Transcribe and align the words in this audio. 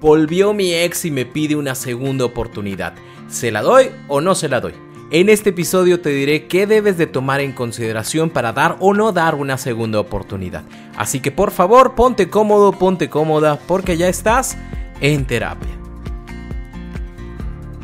Volvió 0.00 0.52
mi 0.52 0.74
ex 0.74 1.04
y 1.04 1.10
me 1.10 1.26
pide 1.26 1.56
una 1.56 1.74
segunda 1.74 2.24
oportunidad. 2.24 2.94
¿Se 3.28 3.50
la 3.50 3.62
doy 3.62 3.90
o 4.08 4.20
no 4.20 4.34
se 4.34 4.48
la 4.48 4.60
doy? 4.60 4.74
En 5.10 5.28
este 5.28 5.50
episodio 5.50 6.00
te 6.00 6.10
diré 6.10 6.46
qué 6.46 6.66
debes 6.66 6.98
de 6.98 7.06
tomar 7.06 7.40
en 7.40 7.52
consideración 7.52 8.30
para 8.30 8.52
dar 8.52 8.76
o 8.80 8.94
no 8.94 9.12
dar 9.12 9.34
una 9.34 9.58
segunda 9.58 10.00
oportunidad. 10.00 10.64
Así 10.96 11.20
que 11.20 11.30
por 11.30 11.50
favor 11.50 11.94
ponte 11.94 12.28
cómodo, 12.28 12.72
ponte 12.72 13.08
cómoda 13.08 13.58
porque 13.66 13.96
ya 13.96 14.08
estás 14.08 14.56
en 15.00 15.26
terapia. 15.26 15.83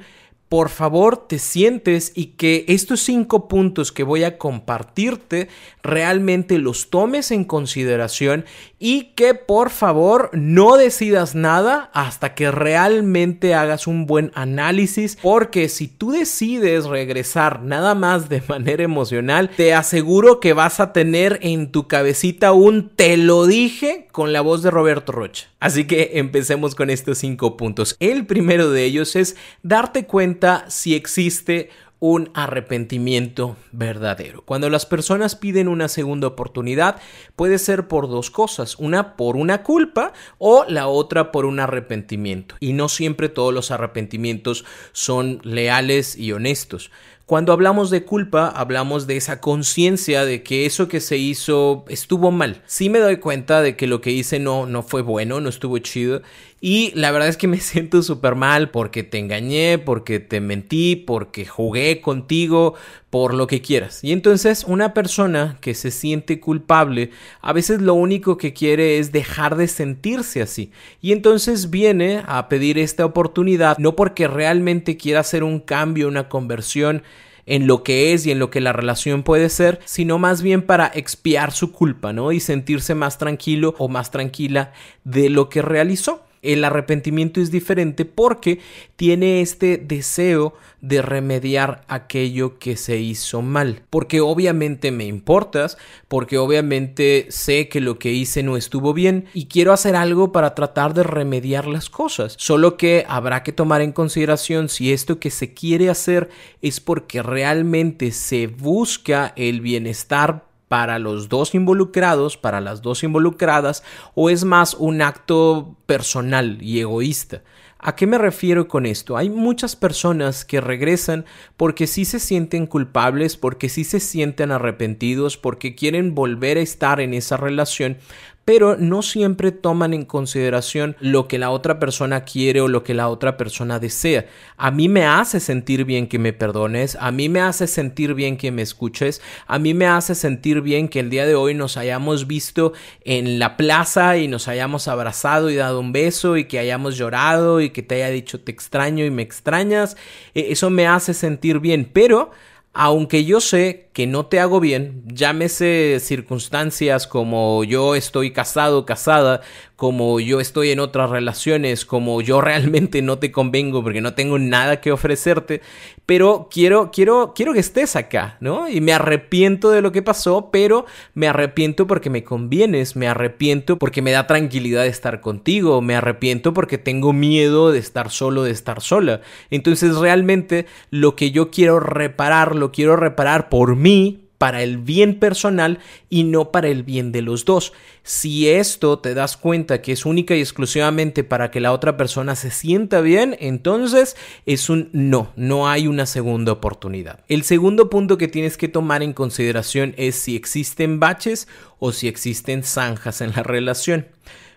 por 0.54 0.70
favor 0.70 1.26
te 1.28 1.40
sientes 1.40 2.12
y 2.14 2.36
que 2.38 2.66
estos 2.68 3.00
cinco 3.00 3.48
puntos 3.48 3.92
que 3.92 4.04
voy 4.04 4.24
a 4.24 4.38
compartirte 4.38 5.50
realmente 5.82 6.60
los 6.60 6.92
tomes 6.92 7.32
en 7.32 7.44
consideración 7.44 8.46
y 8.78 9.14
que 9.16 9.34
por 9.34 9.72
favor 9.72 10.30
no 10.32 10.78
decidas 10.78 11.34
nada 11.34 11.90
hasta 11.92 12.36
que 12.36 12.52
realmente 12.52 13.56
hagas 13.56 13.88
un 13.88 14.06
buen 14.06 14.32
análisis 14.36 15.18
porque 15.24 15.70
si 15.70 15.88
tú 15.88 16.12
decides 16.12 16.86
regresar 16.86 17.64
nada 17.64 17.96
más 17.96 18.30
de 18.30 18.44
manera 18.48 18.84
emocional 18.84 19.50
te 19.58 19.74
aseguro 19.74 20.40
que 20.40 20.54
vas 20.54 20.80
a 20.80 20.94
tener 20.94 21.40
en 21.42 21.72
tu 21.72 21.88
cabecita 21.88 22.52
un 22.52 22.90
te 22.90 23.18
lo 23.18 23.48
dije 23.48 24.08
con 24.14 24.32
la 24.32 24.42
voz 24.42 24.62
de 24.62 24.72
Roberto 24.72 25.12
Rocha. 25.12 25.48
Así 25.60 25.86
que 25.86 26.12
empecemos 26.14 26.76
con 26.76 26.92
estos 26.92 27.18
cinco 27.18 27.58
puntos. 27.58 27.98
El 28.00 28.28
primero 28.28 28.70
de 28.70 28.86
ellos 28.86 29.18
es 29.18 29.36
darte 29.64 30.06
cuenta 30.06 30.66
si 30.70 30.94
existe 30.96 31.72
un 32.00 32.30
arrepentimiento 32.34 33.56
verdadero. 33.72 34.44
Cuando 34.44 34.70
las 34.70 34.86
personas 34.86 35.38
piden 35.38 35.70
una 35.70 35.88
segunda 35.88 36.28
oportunidad, 36.28 36.98
puede 37.38 37.58
ser 37.58 37.88
por 37.88 38.10
dos 38.10 38.30
cosas, 38.30 38.76
una 38.78 39.16
por 39.16 39.38
una 39.38 39.64
culpa 39.64 40.12
o 40.38 40.66
la 40.68 40.88
otra 40.88 41.32
por 41.32 41.46
un 41.46 41.62
arrepentimiento. 41.62 42.56
Y 42.60 42.74
no 42.74 42.90
siempre 42.90 43.30
todos 43.30 43.54
los 43.54 43.72
arrepentimientos 43.72 44.66
son 44.92 45.40
leales 45.44 46.18
y 46.18 46.34
honestos. 46.34 46.92
Cuando 47.34 47.52
hablamos 47.52 47.90
de 47.90 48.04
culpa, 48.04 48.48
hablamos 48.48 49.08
de 49.08 49.18
esa 49.18 49.42
conciencia 49.42 50.24
de 50.24 50.44
que 50.44 50.68
eso 50.68 50.88
que 50.88 51.00
se 51.00 51.18
hizo 51.18 51.84
estuvo 51.88 52.30
mal. 52.30 52.62
Sí 52.68 52.92
me 52.92 53.00
doy 53.00 53.18
cuenta 53.18 53.64
de 53.64 53.76
que 53.76 53.88
lo 53.88 54.02
que 54.02 54.12
hice 54.12 54.38
no, 54.38 54.68
no 54.68 54.84
fue 54.84 55.02
bueno, 55.02 55.42
no 55.42 55.50
estuvo 55.50 55.80
chido. 55.80 56.22
Y 56.66 56.94
la 56.96 57.12
verdad 57.12 57.28
es 57.28 57.36
que 57.36 57.50
me 57.50 57.60
siento 57.60 58.02
súper 58.04 58.36
mal 58.36 58.70
porque 58.70 59.04
te 59.04 59.20
engañé, 59.20 59.80
porque 59.80 60.22
te 60.22 60.40
mentí, 60.40 60.96
porque 60.96 61.46
jugué 61.46 62.00
contigo, 62.00 62.76
por 63.10 63.34
lo 63.34 63.48
que 63.48 63.62
quieras. 63.62 64.02
Y 64.02 64.14
entonces 64.14 64.64
una 64.66 64.94
persona 64.94 65.58
que 65.60 65.74
se 65.74 65.92
siente 65.92 66.40
culpable, 66.40 67.10
a 67.42 67.52
veces 67.52 67.82
lo 67.82 67.96
único 67.96 68.38
que 68.38 68.54
quiere 68.54 68.98
es 68.98 69.12
dejar 69.12 69.58
de 69.58 69.68
sentirse 69.68 70.42
así. 70.42 70.72
Y 71.02 71.12
entonces 71.12 71.70
viene 71.70 72.24
a 72.28 72.48
pedir 72.48 72.78
esta 72.80 73.04
oportunidad, 73.04 73.78
no 73.78 73.98
porque 73.98 74.30
realmente 74.30 74.96
quiera 74.96 75.20
hacer 75.20 75.44
un 75.44 75.60
cambio, 75.60 76.08
una 76.08 76.30
conversión, 76.30 77.04
en 77.46 77.68
lo 77.68 77.84
que 77.84 78.14
es 78.14 78.26
y 78.26 78.32
en 78.32 78.40
lo 78.40 78.50
que 78.50 78.62
la 78.62 78.72
relación 78.72 79.24
puede 79.24 79.50
ser, 79.50 79.82
sino 79.84 80.18
más 80.18 80.42
bien 80.42 80.62
para 80.62 80.88
expiar 80.88 81.52
su 81.52 81.74
culpa, 81.74 82.14
¿no? 82.14 82.32
Y 82.32 82.40
sentirse 82.40 82.96
más 82.96 83.18
tranquilo 83.18 83.76
o 83.80 83.90
más 83.90 84.12
tranquila 84.12 84.72
de 85.04 85.30
lo 85.30 85.50
que 85.50 85.62
realizó. 85.62 86.24
El 86.44 86.64
arrepentimiento 86.64 87.42
es 87.42 87.50
diferente 87.50 88.06
porque 88.06 88.60
tiene 88.96 89.42
este 89.42 89.78
deseo 89.78 90.54
de 90.82 91.02
remediar 91.02 91.82
aquello 91.88 92.60
que 92.60 92.76
se 92.76 93.00
hizo 93.00 93.42
mal. 93.42 93.84
Porque 93.90 94.20
obviamente 94.20 94.92
me 94.92 95.06
importas, 95.06 95.78
porque 96.10 96.38
obviamente 96.38 97.28
sé 97.30 97.70
que 97.70 97.80
lo 97.80 97.98
que 97.98 98.12
hice 98.12 98.44
no 98.44 98.58
estuvo 98.58 98.94
bien 98.94 99.26
y 99.34 99.46
quiero 99.46 99.72
hacer 99.72 99.96
algo 99.96 100.34
para 100.34 100.54
tratar 100.54 100.94
de 100.94 101.04
remediar 101.04 101.68
las 101.68 101.90
cosas. 101.90 102.36
Solo 102.38 102.76
que 102.76 103.06
habrá 103.08 103.44
que 103.44 103.54
tomar 103.54 103.82
en 103.82 103.94
consideración 103.94 104.68
si 104.68 104.92
esto 104.92 105.20
que 105.20 105.32
se 105.32 105.54
quiere 105.54 105.90
hacer 105.90 106.30
es 106.62 106.82
porque 106.82 107.24
realmente 107.24 108.12
se 108.12 108.48
busca 108.48 109.34
el 109.38 109.62
bienestar 109.62 110.53
para 110.68 111.00
los 111.00 111.30
dos 111.30 111.54
involucrados, 111.56 112.38
para 112.38 112.62
las 112.62 112.82
dos 112.82 113.04
involucradas, 113.04 113.84
o 114.16 114.30
es 114.30 114.44
más 114.44 114.74
un 114.74 115.02
acto 115.02 115.76
personal 115.86 116.58
y 116.62 116.80
egoísta. 116.80 117.44
¿A 117.86 117.98
qué 117.98 118.08
me 118.08 118.18
refiero 118.18 118.70
con 118.70 118.86
esto? 118.86 119.18
Hay 119.18 119.30
muchas 119.30 119.76
personas 119.76 120.46
que 120.46 120.62
regresan 120.62 121.26
porque 121.58 121.86
sí 121.86 122.06
se 122.06 122.22
sienten 122.22 122.66
culpables, 122.66 123.36
porque 123.36 123.68
sí 123.68 123.84
se 123.84 124.00
sienten 124.00 124.54
arrepentidos, 124.54 125.36
porque 125.36 125.76
quieren 125.76 126.16
volver 126.16 126.58
a 126.58 126.62
estar 126.62 127.02
en 127.02 127.14
esa 127.14 127.36
relación, 127.36 127.98
pero 128.46 128.76
no 128.78 129.02
siempre 129.02 129.52
toman 129.52 129.94
en 129.94 130.06
consideración 130.06 130.96
lo 131.00 131.28
que 131.28 131.40
la 131.40 131.50
otra 131.50 131.80
persona 131.80 132.26
quiere 132.26 132.62
o 132.62 132.68
lo 132.68 132.84
que 132.84 132.94
la 132.94 133.08
otra 133.08 133.38
persona 133.38 133.80
desea. 133.80 134.26
A 134.58 134.72
mí 134.72 134.90
me 134.90 135.06
hace 135.06 135.40
sentir 135.40 135.86
bien 135.86 136.08
que 136.08 136.20
me 136.20 136.34
perdones, 136.34 136.98
a 137.00 137.12
mí 137.12 137.30
me 137.30 137.40
hace 137.40 137.68
sentir 137.68 138.14
bien 138.14 138.38
que 138.38 138.52
me 138.52 138.62
escuches, 138.62 139.22
a 139.48 139.60
mí 139.60 139.74
me 139.74 139.88
hace 139.88 140.16
sentir 140.16 140.62
bien 140.62 140.90
que 140.90 141.00
el 141.00 141.10
día 141.10 141.26
de 141.26 141.36
hoy 141.36 141.54
nos 141.54 141.78
hayamos 141.78 142.28
visto 142.28 142.74
en 143.06 143.40
la 143.40 143.56
plaza 143.56 144.18
y 144.18 144.28
nos 144.28 144.48
hayamos 144.48 144.88
abrazado 144.88 145.50
y 145.50 145.56
dado 145.56 145.80
un 145.80 145.94
beso 145.94 146.38
y 146.38 146.46
que 146.46 146.60
hayamos 146.60 146.98
llorado 146.98 147.62
y 147.62 147.70
que 147.70 147.82
te 147.82 147.96
haya 147.96 148.10
dicho 148.10 148.42
te 148.42 148.52
extraño 148.52 149.06
y 149.06 149.12
me 149.12 149.22
extrañas. 149.22 149.96
E, 150.34 150.52
eso 150.52 150.70
me 150.70 150.88
hace 150.88 151.14
sentir 151.14 151.60
bien, 151.60 151.90
pero 151.92 152.32
aunque 152.74 153.24
yo 153.24 153.40
sé 153.40 153.90
que 153.94 154.08
no 154.08 154.26
te 154.26 154.40
hago 154.40 154.60
bien, 154.60 155.04
llámese 155.06 156.00
circunstancias 156.00 157.06
como 157.06 157.64
yo 157.64 157.94
estoy 157.94 158.32
casado, 158.32 158.88
casada, 158.88 159.42
como 159.76 160.20
yo 160.20 160.40
estoy 160.40 160.72
en 160.72 160.80
otras 160.80 161.12
relaciones, 161.12 161.86
como 161.86 162.22
yo 162.22 162.42
realmente 162.42 163.04
no 163.04 163.20
te 163.20 163.32
convengo 163.32 163.84
porque 163.84 164.02
no 164.02 164.16
tengo 164.16 164.40
nada 164.40 164.82
que 164.82 164.92
ofrecerte, 164.92 165.62
pero 166.06 166.48
quiero 166.52 166.90
quiero 166.92 167.34
quiero 167.36 167.54
que 167.54 167.60
estés 167.60 167.96
acá, 167.96 168.38
¿no? 168.40 168.68
Y 168.68 168.82
me 168.82 168.94
arrepiento 168.94 169.70
de 169.70 169.82
lo 169.82 169.92
que 169.92 170.02
pasó, 170.02 170.50
pero 170.52 170.86
me 171.14 171.28
arrepiento 171.28 171.86
porque 171.86 172.10
me 172.10 172.24
convienes, 172.24 172.96
me 172.96 173.08
arrepiento 173.08 173.78
porque 173.78 174.02
me 174.02 174.12
da 174.12 174.26
tranquilidad 174.26 174.88
estar 174.88 175.22
contigo, 175.22 175.82
me 175.82 175.96
arrepiento 175.96 176.54
porque 176.54 176.80
tengo 176.80 177.14
miedo 177.14 177.72
de 177.72 177.80
estar 177.80 178.10
solo, 178.10 178.44
de 178.44 178.52
estar 178.52 178.82
sola. 178.82 179.22
Entonces, 179.52 179.96
realmente 179.98 180.66
lo 180.90 181.16
que 181.16 181.32
yo 181.32 181.52
quiero 181.52 181.80
reparar, 181.80 182.56
lo 182.64 182.72
quiero 182.72 182.96
reparar 182.96 183.50
por 183.50 183.76
mí, 183.76 184.24
para 184.44 184.62
el 184.62 184.78
bien 184.78 185.20
personal 185.20 185.80
y 186.10 186.26
no 186.26 186.52
para 186.52 186.68
el 186.68 186.84
bien 186.84 187.14
de 187.14 187.22
los 187.22 187.46
dos. 187.46 187.72
Si 188.04 188.50
esto 188.50 189.00
te 189.00 189.14
das 189.14 189.38
cuenta 189.38 189.82
que 189.82 189.94
es 189.94 190.06
única 190.06 190.36
y 190.36 190.42
exclusivamente 190.42 191.24
para 191.24 191.50
que 191.50 191.62
la 191.62 191.72
otra 191.72 191.96
persona 191.96 192.36
se 192.36 192.52
sienta 192.52 193.00
bien, 193.00 193.38
entonces 193.40 194.18
es 194.46 194.70
un 194.70 194.90
no, 194.92 195.32
no 195.38 195.70
hay 195.70 195.88
una 195.88 196.06
segunda 196.06 196.52
oportunidad. 196.52 197.22
El 197.30 197.44
segundo 197.44 197.90
punto 197.90 198.18
que 198.18 198.28
tienes 198.28 198.58
que 198.58 198.68
tomar 198.68 199.02
en 199.02 199.14
consideración 199.14 199.94
es 199.96 200.16
si 200.16 200.36
existen 200.36 201.00
baches 201.00 201.48
o 201.80 201.94
si 201.94 202.10
existen 202.10 202.64
zanjas 202.64 203.22
en 203.22 203.32
la 203.32 203.44
relación. 203.44 204.08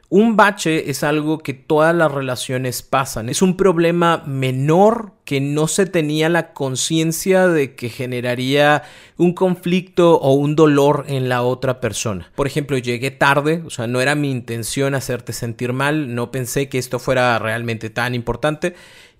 Un 0.08 0.34
bache 0.34 0.90
es 0.90 1.04
algo 1.04 1.38
que 1.38 1.54
todas 1.54 1.94
las 1.94 2.10
relaciones 2.10 2.82
pasan. 2.82 3.28
Es 3.28 3.40
un 3.40 3.56
problema 3.56 4.24
menor 4.26 5.15
que 5.26 5.40
no 5.40 5.66
se 5.66 5.84
tenía 5.84 6.28
la 6.30 6.54
conciencia 6.54 7.48
de 7.48 7.74
que 7.74 7.90
generaría 7.90 8.84
un 9.18 9.34
conflicto 9.34 10.20
o 10.20 10.32
un 10.32 10.54
dolor 10.54 11.04
en 11.08 11.28
la 11.28 11.42
otra 11.42 11.80
persona. 11.80 12.30
Por 12.36 12.46
ejemplo, 12.46 12.78
llegué 12.78 13.10
tarde, 13.10 13.62
o 13.66 13.70
sea, 13.70 13.88
no 13.88 14.00
era 14.00 14.14
mi 14.14 14.30
intención 14.30 14.94
hacerte 14.94 15.32
sentir 15.32 15.72
mal, 15.72 16.14
no 16.14 16.30
pensé 16.30 16.68
que 16.68 16.78
esto 16.78 17.00
fuera 17.00 17.38
realmente 17.40 17.90
tan 17.90 18.14
importante 18.14 18.74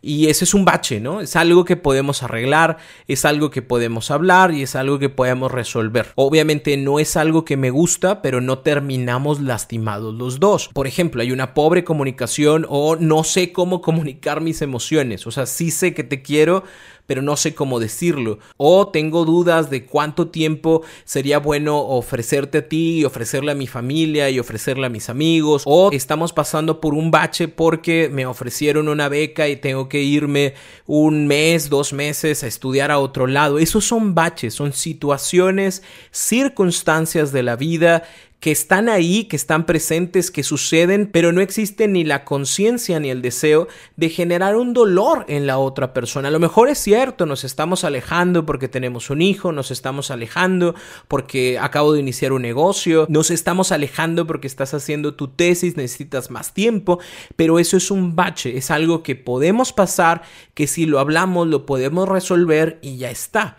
y 0.06 0.28
ese 0.28 0.44
es 0.44 0.54
un 0.54 0.64
bache, 0.64 1.00
¿no? 1.00 1.20
Es 1.20 1.34
algo 1.34 1.64
que 1.64 1.76
podemos 1.76 2.22
arreglar, 2.22 2.76
es 3.08 3.24
algo 3.24 3.50
que 3.50 3.60
podemos 3.60 4.12
hablar 4.12 4.54
y 4.54 4.62
es 4.62 4.76
algo 4.76 5.00
que 5.00 5.08
podemos 5.08 5.50
resolver. 5.50 6.12
Obviamente 6.14 6.76
no 6.76 7.00
es 7.00 7.16
algo 7.16 7.44
que 7.44 7.56
me 7.56 7.70
gusta, 7.70 8.22
pero 8.22 8.40
no 8.40 8.60
terminamos 8.60 9.40
lastimados 9.40 10.14
los 10.14 10.38
dos. 10.38 10.70
Por 10.72 10.86
ejemplo, 10.86 11.22
hay 11.22 11.32
una 11.32 11.54
pobre 11.54 11.82
comunicación 11.82 12.66
o 12.68 12.94
no 12.94 13.24
sé 13.24 13.52
cómo 13.52 13.80
comunicar 13.80 14.40
mis 14.40 14.62
emociones. 14.62 15.26
O 15.26 15.32
sea, 15.32 15.44
sí 15.44 15.72
sé 15.72 15.92
que 15.96 16.04
te 16.04 16.22
quiero, 16.22 16.62
pero 17.06 17.22
no 17.22 17.36
sé 17.36 17.54
cómo 17.54 17.80
decirlo. 17.80 18.38
O 18.56 18.88
tengo 18.88 19.24
dudas 19.24 19.70
de 19.70 19.86
cuánto 19.86 20.28
tiempo 20.28 20.82
sería 21.04 21.38
bueno 21.38 21.78
ofrecerte 21.78 22.58
a 22.58 22.68
ti 22.68 23.00
y 23.00 23.04
ofrecerle 23.04 23.52
a 23.52 23.56
mi 23.56 23.66
familia 23.66 24.28
y 24.30 24.38
ofrecerle 24.38 24.86
a 24.86 24.90
mis 24.90 25.08
amigos. 25.08 25.62
O 25.66 25.90
estamos 25.92 26.32
pasando 26.32 26.80
por 26.80 26.94
un 26.94 27.10
bache 27.10 27.48
porque 27.48 28.08
me 28.12 28.26
ofrecieron 28.26 28.88
una 28.88 29.08
beca 29.08 29.48
y 29.48 29.56
tengo 29.56 29.88
que 29.88 30.02
irme 30.02 30.54
un 30.86 31.26
mes, 31.26 31.70
dos 31.70 31.92
meses 31.92 32.44
a 32.44 32.46
estudiar 32.46 32.90
a 32.90 32.98
otro 32.98 33.26
lado. 33.26 33.58
Esos 33.58 33.84
son 33.84 34.14
baches, 34.14 34.54
son 34.54 34.72
situaciones, 34.72 35.82
circunstancias 36.10 37.32
de 37.32 37.42
la 37.42 37.56
vida 37.56 38.02
que 38.40 38.50
están 38.50 38.88
ahí, 38.88 39.24
que 39.24 39.36
están 39.36 39.64
presentes, 39.66 40.30
que 40.30 40.42
suceden, 40.42 41.08
pero 41.10 41.32
no 41.32 41.40
existe 41.40 41.88
ni 41.88 42.04
la 42.04 42.24
conciencia 42.24 43.00
ni 43.00 43.10
el 43.10 43.22
deseo 43.22 43.66
de 43.96 44.10
generar 44.10 44.56
un 44.56 44.74
dolor 44.74 45.24
en 45.28 45.46
la 45.46 45.58
otra 45.58 45.92
persona. 45.92 46.28
A 46.28 46.30
lo 46.30 46.38
mejor 46.38 46.68
es 46.68 46.78
cierto, 46.78 47.26
nos 47.26 47.44
estamos 47.44 47.84
alejando 47.84 48.44
porque 48.44 48.68
tenemos 48.68 49.10
un 49.10 49.22
hijo, 49.22 49.52
nos 49.52 49.70
estamos 49.70 50.10
alejando 50.10 50.74
porque 51.08 51.58
acabo 51.58 51.92
de 51.92 52.00
iniciar 52.00 52.32
un 52.32 52.42
negocio, 52.42 53.06
nos 53.08 53.30
estamos 53.30 53.72
alejando 53.72 54.26
porque 54.26 54.46
estás 54.46 54.74
haciendo 54.74 55.14
tu 55.14 55.28
tesis, 55.28 55.76
necesitas 55.76 56.30
más 56.30 56.52
tiempo, 56.52 57.00
pero 57.36 57.58
eso 57.58 57.76
es 57.76 57.90
un 57.90 58.16
bache, 58.16 58.56
es 58.56 58.70
algo 58.70 59.02
que 59.02 59.16
podemos 59.16 59.72
pasar, 59.72 60.22
que 60.54 60.66
si 60.66 60.86
lo 60.86 61.00
hablamos 61.00 61.48
lo 61.48 61.66
podemos 61.66 62.08
resolver 62.08 62.78
y 62.82 62.98
ya 62.98 63.10
está. 63.10 63.56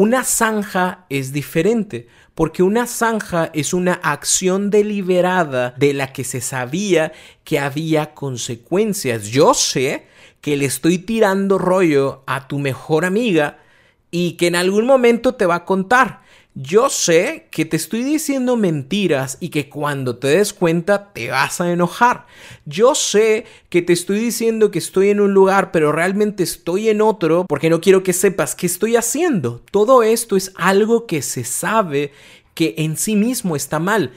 Una 0.00 0.22
zanja 0.22 1.06
es 1.08 1.32
diferente 1.32 2.06
porque 2.36 2.62
una 2.62 2.86
zanja 2.86 3.50
es 3.52 3.74
una 3.74 3.94
acción 3.94 4.70
deliberada 4.70 5.74
de 5.76 5.92
la 5.92 6.12
que 6.12 6.22
se 6.22 6.40
sabía 6.40 7.10
que 7.42 7.58
había 7.58 8.14
consecuencias. 8.14 9.26
Yo 9.26 9.54
sé 9.54 10.06
que 10.40 10.56
le 10.56 10.66
estoy 10.66 10.98
tirando 10.98 11.58
rollo 11.58 12.22
a 12.28 12.46
tu 12.46 12.60
mejor 12.60 13.04
amiga 13.04 13.58
y 14.12 14.34
que 14.34 14.46
en 14.46 14.54
algún 14.54 14.86
momento 14.86 15.34
te 15.34 15.46
va 15.46 15.56
a 15.56 15.64
contar. 15.64 16.20
Yo 16.60 16.90
sé 16.90 17.46
que 17.52 17.64
te 17.64 17.76
estoy 17.76 18.02
diciendo 18.02 18.56
mentiras 18.56 19.36
y 19.38 19.50
que 19.50 19.68
cuando 19.68 20.16
te 20.16 20.26
des 20.26 20.52
cuenta 20.52 21.12
te 21.12 21.30
vas 21.30 21.60
a 21.60 21.70
enojar. 21.70 22.26
Yo 22.64 22.96
sé 22.96 23.44
que 23.68 23.80
te 23.80 23.92
estoy 23.92 24.18
diciendo 24.18 24.72
que 24.72 24.80
estoy 24.80 25.10
en 25.10 25.20
un 25.20 25.32
lugar 25.32 25.70
pero 25.70 25.92
realmente 25.92 26.42
estoy 26.42 26.88
en 26.88 27.00
otro 27.00 27.46
porque 27.48 27.70
no 27.70 27.80
quiero 27.80 28.02
que 28.02 28.12
sepas 28.12 28.56
qué 28.56 28.66
estoy 28.66 28.96
haciendo. 28.96 29.62
Todo 29.70 30.02
esto 30.02 30.36
es 30.36 30.50
algo 30.56 31.06
que 31.06 31.22
se 31.22 31.44
sabe 31.44 32.10
que 32.54 32.74
en 32.78 32.96
sí 32.96 33.14
mismo 33.14 33.54
está 33.54 33.78
mal. 33.78 34.10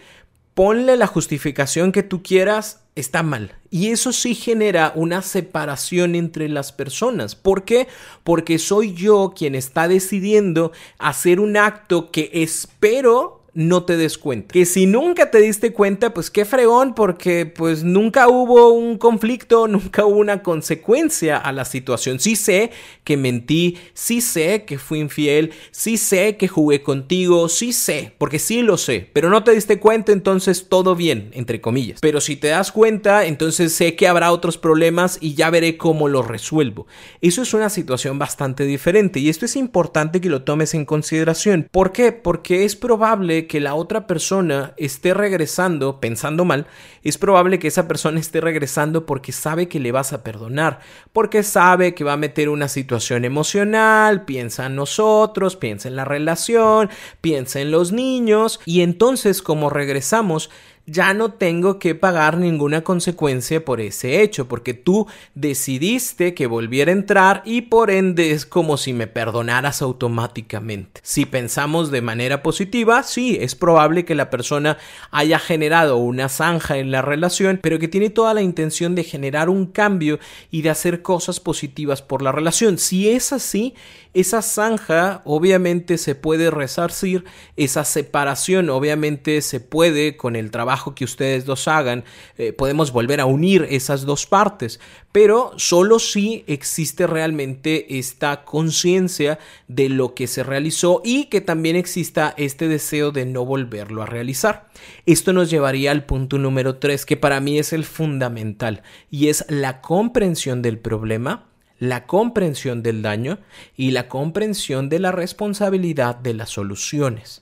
Ponle 0.55 0.97
la 0.97 1.05
justificación 1.05 1.91
que 1.91 2.01
tú 2.01 2.23
quieras, 2.23 2.80
está 2.95 3.23
mal. 3.23 3.55
Y 3.69 3.87
eso 3.87 4.11
sí 4.11 4.35
genera 4.35 4.91
una 4.95 5.21
separación 5.21 6.15
entre 6.15 6.49
las 6.49 6.71
personas. 6.71 7.35
¿Por 7.35 7.63
qué? 7.63 7.87
Porque 8.23 8.59
soy 8.59 8.93
yo 8.93 9.33
quien 9.35 9.55
está 9.55 9.87
decidiendo 9.87 10.71
hacer 10.97 11.39
un 11.39 11.57
acto 11.57 12.11
que 12.11 12.29
espero 12.33 13.40
no 13.53 13.83
te 13.83 13.97
des 13.97 14.17
cuenta. 14.17 14.53
Que 14.53 14.65
si 14.65 14.85
nunca 14.85 15.31
te 15.31 15.39
diste 15.39 15.73
cuenta, 15.73 16.13
pues 16.13 16.29
qué 16.29 16.45
fregón, 16.45 16.93
porque 16.93 17.45
pues 17.45 17.83
nunca 17.83 18.27
hubo 18.27 18.69
un 18.69 18.97
conflicto, 18.97 19.67
nunca 19.69 20.05
hubo 20.05 20.17
una 20.17 20.41
consecuencia 20.41 21.37
a 21.37 21.51
la 21.51 21.65
situación. 21.65 22.19
Sí 22.19 22.35
sé 22.35 22.71
que 23.03 23.17
mentí, 23.17 23.77
sí 23.93 24.21
sé 24.21 24.63
que 24.65 24.77
fui 24.77 24.99
infiel, 24.99 25.51
sí 25.71 25.97
sé 25.97 26.37
que 26.37 26.47
jugué 26.47 26.81
contigo, 26.81 27.49
sí 27.49 27.73
sé, 27.73 28.13
porque 28.17 28.39
sí 28.39 28.61
lo 28.61 28.77
sé, 28.77 29.09
pero 29.13 29.29
no 29.29 29.43
te 29.43 29.51
diste 29.51 29.79
cuenta, 29.79 30.11
entonces 30.11 30.67
todo 30.69 30.95
bien, 30.95 31.31
entre 31.33 31.61
comillas. 31.61 31.99
Pero 32.01 32.21
si 32.21 32.35
te 32.35 32.47
das 32.47 32.71
cuenta, 32.71 33.25
entonces 33.25 33.73
sé 33.73 33.95
que 33.95 34.07
habrá 34.07 34.31
otros 34.31 34.57
problemas 34.57 35.17
y 35.21 35.33
ya 35.33 35.49
veré 35.49 35.77
cómo 35.77 36.07
los 36.07 36.27
resuelvo. 36.27 36.87
Eso 37.21 37.41
es 37.41 37.53
una 37.53 37.69
situación 37.69 38.19
bastante 38.19 38.65
diferente 38.65 39.19
y 39.19 39.29
esto 39.29 39.45
es 39.45 39.55
importante 39.55 40.21
que 40.21 40.29
lo 40.29 40.43
tomes 40.43 40.73
en 40.73 40.85
consideración. 40.85 41.67
¿Por 41.71 41.91
qué? 41.91 42.11
Porque 42.11 42.65
es 42.65 42.75
probable 42.75 43.40
que 43.47 43.59
la 43.59 43.75
otra 43.75 44.07
persona 44.07 44.73
esté 44.77 45.13
regresando 45.13 45.99
pensando 45.99 46.45
mal, 46.45 46.67
es 47.03 47.17
probable 47.17 47.59
que 47.59 47.67
esa 47.67 47.87
persona 47.87 48.19
esté 48.19 48.41
regresando 48.41 49.05
porque 49.05 49.31
sabe 49.31 49.67
que 49.67 49.79
le 49.79 49.91
vas 49.91 50.13
a 50.13 50.23
perdonar, 50.23 50.79
porque 51.13 51.43
sabe 51.43 51.93
que 51.95 52.03
va 52.03 52.13
a 52.13 52.17
meter 52.17 52.49
una 52.49 52.67
situación 52.67 53.25
emocional, 53.25 54.25
piensa 54.25 54.67
en 54.67 54.75
nosotros, 54.75 55.55
piensa 55.55 55.87
en 55.87 55.95
la 55.95 56.05
relación, 56.05 56.89
piensa 57.21 57.59
en 57.59 57.71
los 57.71 57.91
niños 57.91 58.59
y 58.65 58.81
entonces 58.81 59.41
como 59.41 59.69
regresamos, 59.69 60.49
ya 60.85 61.13
no 61.13 61.33
tengo 61.33 61.79
que 61.79 61.95
pagar 61.95 62.37
ninguna 62.37 62.83
consecuencia 62.83 63.63
por 63.63 63.81
ese 63.81 64.21
hecho, 64.21 64.47
porque 64.47 64.73
tú 64.73 65.07
decidiste 65.35 66.33
que 66.33 66.47
volviera 66.47 66.91
a 66.91 66.95
entrar 66.95 67.41
y 67.45 67.61
por 67.61 67.91
ende 67.91 68.31
es 68.31 68.45
como 68.45 68.77
si 68.77 68.93
me 68.93 69.07
perdonaras 69.07 69.81
automáticamente. 69.81 71.01
Si 71.03 71.25
pensamos 71.25 71.91
de 71.91 72.01
manera 72.01 72.43
positiva, 72.43 73.03
sí, 73.03 73.37
es 73.39 73.55
probable 73.55 74.05
que 74.05 74.15
la 74.15 74.29
persona 74.29 74.77
haya 75.11 75.39
generado 75.39 75.97
una 75.97 76.29
zanja 76.29 76.77
en 76.77 76.91
la 76.91 77.01
relación, 77.01 77.59
pero 77.61 77.79
que 77.79 77.87
tiene 77.87 78.09
toda 78.09 78.33
la 78.33 78.41
intención 78.41 78.95
de 78.95 79.03
generar 79.03 79.49
un 79.49 79.67
cambio 79.67 80.19
y 80.49 80.61
de 80.61 80.69
hacer 80.69 81.01
cosas 81.01 81.39
positivas 81.39 82.01
por 82.01 82.21
la 82.21 82.31
relación. 82.31 82.77
Si 82.77 83.09
es 83.09 83.33
así, 83.33 83.75
esa 84.13 84.41
zanja 84.41 85.21
obviamente 85.23 85.97
se 85.97 86.15
puede 86.15 86.51
resarcir, 86.51 87.23
esa 87.55 87.85
separación 87.85 88.69
obviamente 88.69 89.41
se 89.41 89.59
puede 89.59 90.17
con 90.17 90.35
el 90.35 90.51
trabajo 90.51 90.95
que 90.95 91.05
ustedes 91.05 91.45
dos 91.45 91.67
hagan, 91.67 92.03
eh, 92.37 92.51
podemos 92.51 92.91
volver 92.91 93.21
a 93.21 93.25
unir 93.25 93.65
esas 93.69 94.05
dos 94.05 94.25
partes, 94.25 94.79
pero 95.11 95.53
solo 95.55 95.99
si 95.99 96.43
existe 96.47 97.07
realmente 97.07 97.97
esta 97.99 98.43
conciencia 98.43 99.39
de 99.67 99.89
lo 99.89 100.13
que 100.13 100.27
se 100.27 100.43
realizó 100.43 101.01
y 101.03 101.25
que 101.25 101.41
también 101.41 101.75
exista 101.75 102.33
este 102.37 102.67
deseo 102.67 103.11
de 103.11 103.25
no 103.25 103.45
volverlo 103.45 104.01
a 104.01 104.05
realizar. 104.05 104.69
Esto 105.05 105.31
nos 105.33 105.49
llevaría 105.49 105.91
al 105.91 106.05
punto 106.05 106.37
número 106.37 106.77
3, 106.77 107.05
que 107.05 107.17
para 107.17 107.39
mí 107.39 107.59
es 107.59 107.73
el 107.73 107.85
fundamental, 107.85 108.83
y 109.09 109.29
es 109.29 109.45
la 109.47 109.81
comprensión 109.81 110.61
del 110.61 110.79
problema 110.79 111.50
la 111.81 112.05
comprensión 112.05 112.83
del 112.83 113.01
daño 113.01 113.39
y 113.75 113.89
la 113.89 114.07
comprensión 114.07 114.87
de 114.87 114.99
la 114.99 115.11
responsabilidad 115.11 116.15
de 116.15 116.35
las 116.35 116.51
soluciones. 116.51 117.41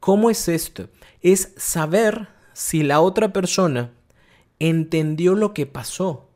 ¿Cómo 0.00 0.28
es 0.28 0.48
esto? 0.48 0.90
Es 1.22 1.54
saber 1.56 2.28
si 2.52 2.82
la 2.82 3.00
otra 3.00 3.32
persona 3.32 3.90
entendió 4.58 5.34
lo 5.34 5.54
que 5.54 5.64
pasó, 5.64 6.28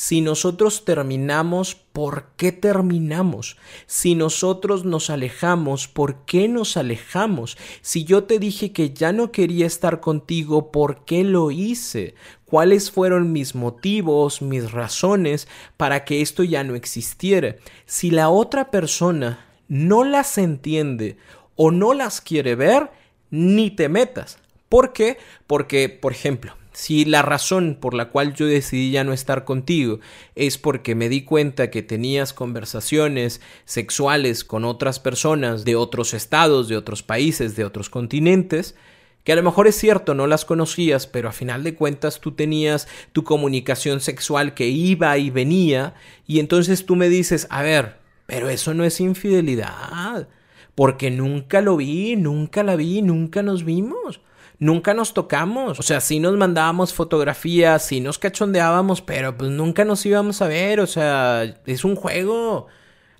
Si 0.00 0.20
nosotros 0.20 0.84
terminamos, 0.84 1.74
¿por 1.74 2.26
qué 2.36 2.52
terminamos? 2.52 3.56
Si 3.86 4.14
nosotros 4.14 4.84
nos 4.84 5.10
alejamos, 5.10 5.88
¿por 5.88 6.24
qué 6.24 6.46
nos 6.46 6.76
alejamos? 6.76 7.58
Si 7.80 8.04
yo 8.04 8.22
te 8.22 8.38
dije 8.38 8.70
que 8.70 8.90
ya 8.90 9.12
no 9.12 9.32
quería 9.32 9.66
estar 9.66 9.98
contigo, 9.98 10.70
¿por 10.70 11.04
qué 11.04 11.24
lo 11.24 11.50
hice? 11.50 12.14
¿Cuáles 12.44 12.92
fueron 12.92 13.32
mis 13.32 13.56
motivos, 13.56 14.40
mis 14.40 14.70
razones 14.70 15.48
para 15.76 16.04
que 16.04 16.20
esto 16.20 16.44
ya 16.44 16.62
no 16.62 16.76
existiera? 16.76 17.56
Si 17.84 18.12
la 18.12 18.28
otra 18.28 18.70
persona 18.70 19.46
no 19.66 20.04
las 20.04 20.38
entiende 20.38 21.16
o 21.56 21.72
no 21.72 21.92
las 21.92 22.20
quiere 22.20 22.54
ver, 22.54 22.92
ni 23.32 23.72
te 23.72 23.88
metas. 23.88 24.38
¿Por 24.68 24.92
qué? 24.92 25.18
Porque, 25.48 25.88
por 25.88 26.12
ejemplo, 26.12 26.54
si 26.78 27.04
la 27.04 27.22
razón 27.22 27.76
por 27.80 27.92
la 27.92 28.10
cual 28.10 28.34
yo 28.34 28.46
decidí 28.46 28.92
ya 28.92 29.02
no 29.02 29.12
estar 29.12 29.44
contigo 29.44 29.98
es 30.36 30.58
porque 30.58 30.94
me 30.94 31.08
di 31.08 31.22
cuenta 31.22 31.72
que 31.72 31.82
tenías 31.82 32.32
conversaciones 32.32 33.40
sexuales 33.64 34.44
con 34.44 34.64
otras 34.64 35.00
personas 35.00 35.64
de 35.64 35.74
otros 35.74 36.14
estados, 36.14 36.68
de 36.68 36.76
otros 36.76 37.02
países, 37.02 37.56
de 37.56 37.64
otros 37.64 37.90
continentes, 37.90 38.76
que 39.24 39.32
a 39.32 39.34
lo 39.34 39.42
mejor 39.42 39.66
es 39.66 39.74
cierto, 39.74 40.14
no 40.14 40.28
las 40.28 40.44
conocías, 40.44 41.08
pero 41.08 41.28
a 41.28 41.32
final 41.32 41.64
de 41.64 41.74
cuentas 41.74 42.20
tú 42.20 42.30
tenías 42.30 42.86
tu 43.10 43.24
comunicación 43.24 43.98
sexual 43.98 44.54
que 44.54 44.68
iba 44.68 45.18
y 45.18 45.30
venía, 45.30 45.94
y 46.28 46.38
entonces 46.38 46.86
tú 46.86 46.94
me 46.94 47.08
dices, 47.08 47.48
a 47.50 47.62
ver, 47.62 47.96
pero 48.26 48.50
eso 48.50 48.72
no 48.72 48.84
es 48.84 49.00
infidelidad, 49.00 50.28
porque 50.76 51.10
nunca 51.10 51.60
lo 51.60 51.76
vi, 51.76 52.14
nunca 52.14 52.62
la 52.62 52.76
vi, 52.76 53.02
nunca 53.02 53.42
nos 53.42 53.64
vimos 53.64 54.20
nunca 54.58 54.94
nos 54.94 55.14
tocamos. 55.14 55.78
O 55.78 55.82
sea, 55.82 56.00
sí 56.00 56.20
nos 56.20 56.36
mandábamos 56.36 56.92
fotografías, 56.94 57.86
sí 57.86 58.00
nos 58.00 58.18
cachondeábamos, 58.18 59.02
pero 59.02 59.36
pues 59.36 59.50
nunca 59.50 59.84
nos 59.84 60.04
íbamos 60.04 60.42
a 60.42 60.48
ver. 60.48 60.80
O 60.80 60.86
sea, 60.86 61.44
es 61.66 61.84
un 61.84 61.96
juego. 61.96 62.66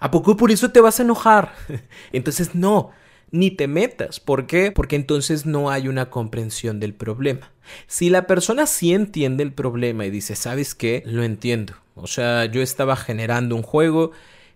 ¿A 0.00 0.11
poco 0.11 0.37
por 0.37 0.50
eso 0.50 0.71
te 0.71 0.80
vas 0.80 1.00
a 1.00 1.02
enojar? 1.02 1.52
entonces, 2.12 2.54
no, 2.54 2.90
ni 3.30 3.50
te 3.50 3.66
metas. 3.66 4.21
¿Por 4.21 4.47
qué? 4.47 4.73
Porque 4.73 4.97
entonces 4.97 5.47
no 5.47 5.71
hay 5.71 5.88
una 5.88 6.11
comprensión 6.11 6.80
del 6.80 6.95
problema. 6.95 7.52
Si 7.87 8.11
la 8.11 8.26
persona 8.26 8.66
sí 8.66 8.92
entiende 8.95 9.42
el 9.42 9.52
problema 9.52 10.07
y 10.07 10.11
dice, 10.11 10.37
¿sabes 10.37 10.75
qué? 10.75 11.02
Lo 11.07 11.23
entiendo. 11.23 11.75
O 11.95 12.07
sea, 12.07 12.45
yo 12.45 12.62
estaba 12.62 12.97
generando 12.97 13.57
un 13.57 13.62
juego 13.62 14.12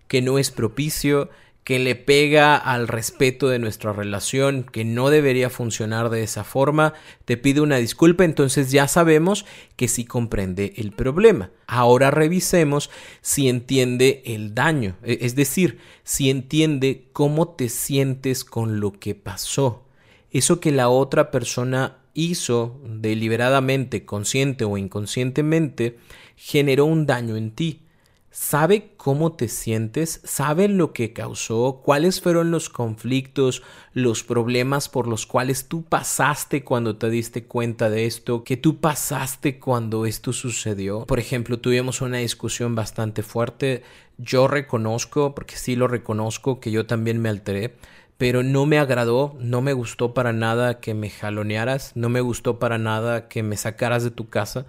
que 0.07 0.21
no 0.21 0.39
es 0.39 0.49
propicio, 0.51 1.29
que 1.63 1.79
le 1.79 1.95
pega 1.95 2.57
al 2.57 2.87
respeto 2.87 3.47
de 3.47 3.59
nuestra 3.59 3.93
relación, 3.93 4.63
que 4.63 4.83
no 4.83 5.09
debería 5.09 5.49
funcionar 5.49 6.09
de 6.09 6.23
esa 6.23 6.43
forma, 6.43 6.93
te 7.25 7.37
pido 7.37 7.63
una 7.63 7.77
disculpa, 7.77 8.25
entonces 8.25 8.71
ya 8.71 8.87
sabemos 8.87 9.45
que 9.77 9.87
sí 9.87 10.03
comprende 10.03 10.73
el 10.77 10.91
problema. 10.91 11.51
Ahora 11.67 12.11
revisemos 12.11 12.89
si 13.21 13.47
entiende 13.47 14.21
el 14.25 14.53
daño, 14.53 14.97
e, 15.03 15.19
es 15.21 15.35
decir, 15.35 15.79
si 16.03 16.29
entiende 16.29 17.07
cómo 17.13 17.49
te 17.49 17.69
sientes 17.69 18.43
con 18.43 18.79
lo 18.81 18.91
que 18.91 19.15
pasó. 19.15 19.85
Eso 20.31 20.59
que 20.59 20.71
la 20.71 20.89
otra 20.89 21.31
persona 21.31 21.99
hizo 22.13 22.81
deliberadamente, 22.83 24.05
consciente 24.05 24.65
o 24.65 24.77
inconscientemente, 24.77 25.97
generó 26.35 26.85
un 26.85 27.05
daño 27.05 27.37
en 27.37 27.51
ti 27.51 27.83
sabe 28.33 28.93
cómo 28.97 29.33
te 29.33 29.47
sientes, 29.47 30.19
sabe 30.23 30.67
lo 30.67 30.91
que 30.91 31.13
causó, 31.13 31.81
cuáles 31.85 32.19
fueron 32.19 32.49
los 32.49 32.67
conflictos, 32.67 33.61
los 33.93 34.23
problemas 34.23 34.89
por 34.89 35.07
los 35.07 35.27
cuales 35.27 35.67
tú 35.67 35.83
pasaste 35.83 36.63
cuando 36.63 36.95
te 36.97 37.11
diste 37.11 37.43
cuenta 37.45 37.91
de 37.91 38.07
esto, 38.07 38.43
que 38.43 38.57
tú 38.57 38.79
pasaste 38.79 39.59
cuando 39.59 40.07
esto 40.07 40.33
sucedió. 40.33 41.05
Por 41.05 41.19
ejemplo, 41.19 41.59
tuvimos 41.59 42.01
una 42.01 42.17
discusión 42.17 42.73
bastante 42.73 43.21
fuerte. 43.21 43.83
Yo 44.17 44.47
reconozco, 44.47 45.35
porque 45.35 45.55
sí 45.55 45.75
lo 45.75 45.87
reconozco, 45.87 46.59
que 46.59 46.71
yo 46.71 46.87
también 46.87 47.21
me 47.21 47.29
alteré 47.29 47.75
pero 48.15 48.41
no 48.41 48.65
me 48.65 48.77
agradó, 48.79 49.35
no 49.39 49.61
me 49.61 49.73
gustó 49.73 50.13
para 50.13 50.31
nada 50.31 50.79
que 50.79 50.93
me 50.93 51.09
jalonearas, 51.09 51.91
no 51.95 52.07
me 52.09 52.21
gustó 52.21 52.57
para 52.57 52.77
nada 52.77 53.27
que 53.27 53.43
me 53.43 53.57
sacaras 53.57 54.03
de 54.03 54.11
tu 54.11 54.29
casa 54.29 54.65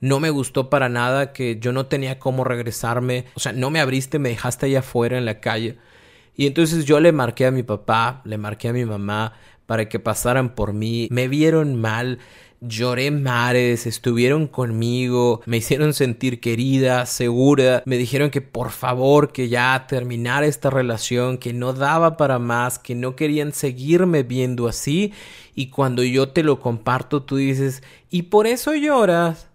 no 0.00 0.20
me 0.20 0.30
gustó 0.30 0.70
para 0.70 0.88
nada 0.88 1.32
que 1.32 1.58
yo 1.60 1.72
no 1.72 1.86
tenía 1.86 2.18
cómo 2.18 2.44
regresarme, 2.44 3.26
o 3.34 3.40
sea, 3.40 3.52
no 3.52 3.70
me 3.70 3.80
abriste, 3.80 4.18
me 4.18 4.30
dejaste 4.30 4.66
allá 4.66 4.80
afuera 4.80 5.18
en 5.18 5.24
la 5.24 5.40
calle. 5.40 5.76
Y 6.36 6.46
entonces 6.46 6.84
yo 6.84 7.00
le 7.00 7.12
marqué 7.12 7.46
a 7.46 7.50
mi 7.50 7.62
papá, 7.62 8.20
le 8.24 8.36
marqué 8.38 8.68
a 8.68 8.72
mi 8.72 8.84
mamá 8.84 9.32
para 9.64 9.88
que 9.88 9.98
pasaran 9.98 10.54
por 10.54 10.72
mí, 10.72 11.08
me 11.10 11.28
vieron 11.28 11.80
mal, 11.80 12.18
lloré 12.60 13.10
mares, 13.10 13.86
estuvieron 13.86 14.46
conmigo, 14.46 15.42
me 15.46 15.58
hicieron 15.58 15.92
sentir 15.92 16.40
querida, 16.40 17.06
segura, 17.06 17.82
me 17.86 17.96
dijeron 17.96 18.30
que 18.30 18.40
por 18.40 18.70
favor 18.70 19.32
que 19.32 19.48
ya 19.48 19.86
terminara 19.88 20.46
esta 20.46 20.70
relación, 20.70 21.38
que 21.38 21.52
no 21.52 21.72
daba 21.72 22.16
para 22.16 22.38
más, 22.38 22.78
que 22.78 22.94
no 22.94 23.16
querían 23.16 23.52
seguirme 23.52 24.22
viendo 24.22 24.68
así 24.68 25.12
y 25.54 25.70
cuando 25.70 26.02
yo 26.02 26.28
te 26.28 26.42
lo 26.42 26.60
comparto 26.60 27.22
tú 27.22 27.36
dices, 27.36 27.82
¿y 28.10 28.22
por 28.22 28.46
eso 28.46 28.74
lloras? 28.74 29.45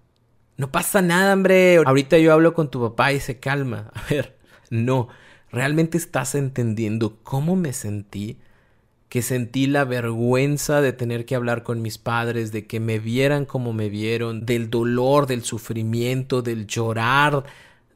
No 0.61 0.71
pasa 0.71 1.01
nada, 1.01 1.33
hombre. 1.33 1.77
Ahorita 1.77 2.19
yo 2.19 2.31
hablo 2.31 2.53
con 2.53 2.69
tu 2.69 2.79
papá 2.79 3.13
y 3.13 3.19
se 3.19 3.39
calma. 3.39 3.89
A 3.95 4.03
ver, 4.11 4.37
no. 4.69 5.07
¿Realmente 5.51 5.97
estás 5.97 6.35
entendiendo 6.35 7.17
cómo 7.23 7.55
me 7.55 7.73
sentí? 7.73 8.37
Que 9.09 9.23
sentí 9.23 9.65
la 9.65 9.85
vergüenza 9.85 10.81
de 10.81 10.93
tener 10.93 11.25
que 11.25 11.33
hablar 11.33 11.63
con 11.63 11.81
mis 11.81 11.97
padres, 11.97 12.51
de 12.51 12.67
que 12.67 12.79
me 12.79 12.99
vieran 12.99 13.45
como 13.45 13.73
me 13.73 13.89
vieron, 13.89 14.45
del 14.45 14.69
dolor, 14.69 15.25
del 15.25 15.43
sufrimiento, 15.43 16.43
del 16.43 16.67
llorar, 16.67 17.43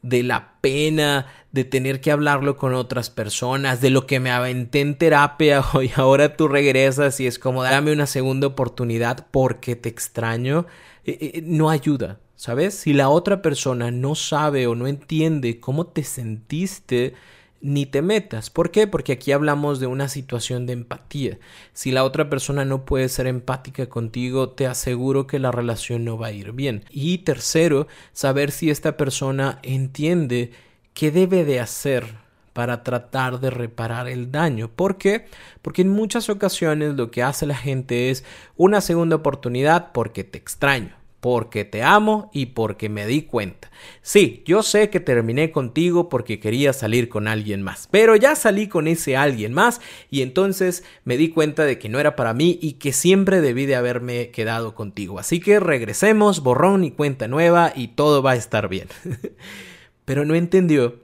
de 0.02 0.24
la 0.24 0.54
pena, 0.60 1.28
de 1.52 1.62
tener 1.62 2.00
que 2.00 2.10
hablarlo 2.10 2.56
con 2.56 2.74
otras 2.74 3.10
personas, 3.10 3.80
de 3.80 3.90
lo 3.90 4.08
que 4.08 4.18
me 4.18 4.32
aventé 4.32 4.80
en 4.80 4.98
terapia 4.98 5.62
y 5.84 5.92
ahora 5.94 6.36
tú 6.36 6.48
regresas 6.48 7.20
y 7.20 7.28
es 7.28 7.38
como 7.38 7.62
dame 7.62 7.92
una 7.92 8.06
segunda 8.06 8.48
oportunidad 8.48 9.24
porque 9.30 9.76
te 9.76 9.88
extraño, 9.88 10.66
eh, 11.04 11.16
eh, 11.20 11.42
no 11.44 11.70
ayuda. 11.70 12.18
¿Sabes? 12.36 12.74
Si 12.74 12.92
la 12.92 13.08
otra 13.08 13.40
persona 13.40 13.90
no 13.90 14.14
sabe 14.14 14.66
o 14.66 14.74
no 14.74 14.86
entiende 14.86 15.58
cómo 15.58 15.86
te 15.86 16.04
sentiste, 16.04 17.14
ni 17.62 17.86
te 17.86 18.02
metas. 18.02 18.50
¿Por 18.50 18.70
qué? 18.70 18.86
Porque 18.86 19.12
aquí 19.12 19.32
hablamos 19.32 19.80
de 19.80 19.86
una 19.86 20.08
situación 20.08 20.66
de 20.66 20.74
empatía. 20.74 21.38
Si 21.72 21.90
la 21.90 22.04
otra 22.04 22.28
persona 22.28 22.66
no 22.66 22.84
puede 22.84 23.08
ser 23.08 23.26
empática 23.26 23.88
contigo, 23.88 24.50
te 24.50 24.66
aseguro 24.66 25.26
que 25.26 25.38
la 25.38 25.50
relación 25.50 26.04
no 26.04 26.18
va 26.18 26.28
a 26.28 26.32
ir 26.32 26.52
bien. 26.52 26.84
Y 26.90 27.18
tercero, 27.18 27.88
saber 28.12 28.50
si 28.50 28.68
esta 28.70 28.98
persona 28.98 29.58
entiende 29.62 30.52
qué 30.92 31.10
debe 31.10 31.44
de 31.44 31.60
hacer 31.60 32.04
para 32.52 32.82
tratar 32.82 33.40
de 33.40 33.48
reparar 33.50 34.08
el 34.08 34.30
daño. 34.30 34.68
¿Por 34.68 34.98
qué? 34.98 35.26
Porque 35.62 35.82
en 35.82 35.88
muchas 35.88 36.28
ocasiones 36.28 36.94
lo 36.94 37.10
que 37.10 37.22
hace 37.22 37.46
la 37.46 37.56
gente 37.56 38.10
es 38.10 38.24
una 38.56 38.82
segunda 38.82 39.16
oportunidad 39.16 39.92
porque 39.92 40.22
te 40.22 40.38
extraño 40.38 41.05
porque 41.26 41.64
te 41.64 41.82
amo 41.82 42.30
y 42.32 42.46
porque 42.46 42.88
me 42.88 43.04
di 43.04 43.22
cuenta. 43.22 43.68
Sí, 44.00 44.44
yo 44.46 44.62
sé 44.62 44.90
que 44.90 45.00
terminé 45.00 45.50
contigo 45.50 46.08
porque 46.08 46.38
quería 46.38 46.72
salir 46.72 47.08
con 47.08 47.26
alguien 47.26 47.62
más, 47.62 47.88
pero 47.90 48.14
ya 48.14 48.36
salí 48.36 48.68
con 48.68 48.86
ese 48.86 49.16
alguien 49.16 49.52
más 49.52 49.80
y 50.08 50.22
entonces 50.22 50.84
me 51.02 51.16
di 51.16 51.30
cuenta 51.30 51.64
de 51.64 51.80
que 51.80 51.88
no 51.88 51.98
era 51.98 52.14
para 52.14 52.32
mí 52.32 52.60
y 52.62 52.74
que 52.74 52.92
siempre 52.92 53.40
debí 53.40 53.66
de 53.66 53.74
haberme 53.74 54.30
quedado 54.30 54.76
contigo. 54.76 55.18
Así 55.18 55.40
que 55.40 55.58
regresemos, 55.58 56.44
borrón 56.44 56.84
y 56.84 56.92
cuenta 56.92 57.26
nueva 57.26 57.72
y 57.74 57.88
todo 57.88 58.22
va 58.22 58.30
a 58.30 58.36
estar 58.36 58.68
bien. 58.68 58.86
pero 60.04 60.24
no 60.24 60.36
entendió 60.36 61.00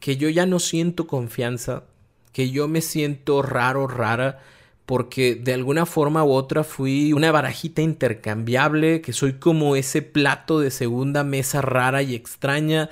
que 0.00 0.16
yo 0.16 0.28
ya 0.30 0.46
no 0.46 0.58
siento 0.58 1.06
confianza, 1.06 1.84
que 2.32 2.50
yo 2.50 2.66
me 2.66 2.80
siento 2.80 3.42
raro, 3.42 3.86
rara, 3.86 4.40
porque 4.88 5.34
de 5.34 5.52
alguna 5.52 5.84
forma 5.84 6.24
u 6.24 6.30
otra 6.30 6.64
fui 6.64 7.12
una 7.12 7.30
barajita 7.30 7.82
intercambiable, 7.82 9.02
que 9.02 9.12
soy 9.12 9.34
como 9.34 9.76
ese 9.76 10.00
plato 10.00 10.60
de 10.60 10.70
segunda 10.70 11.24
mesa 11.24 11.60
rara 11.60 12.02
y 12.02 12.14
extraña, 12.14 12.88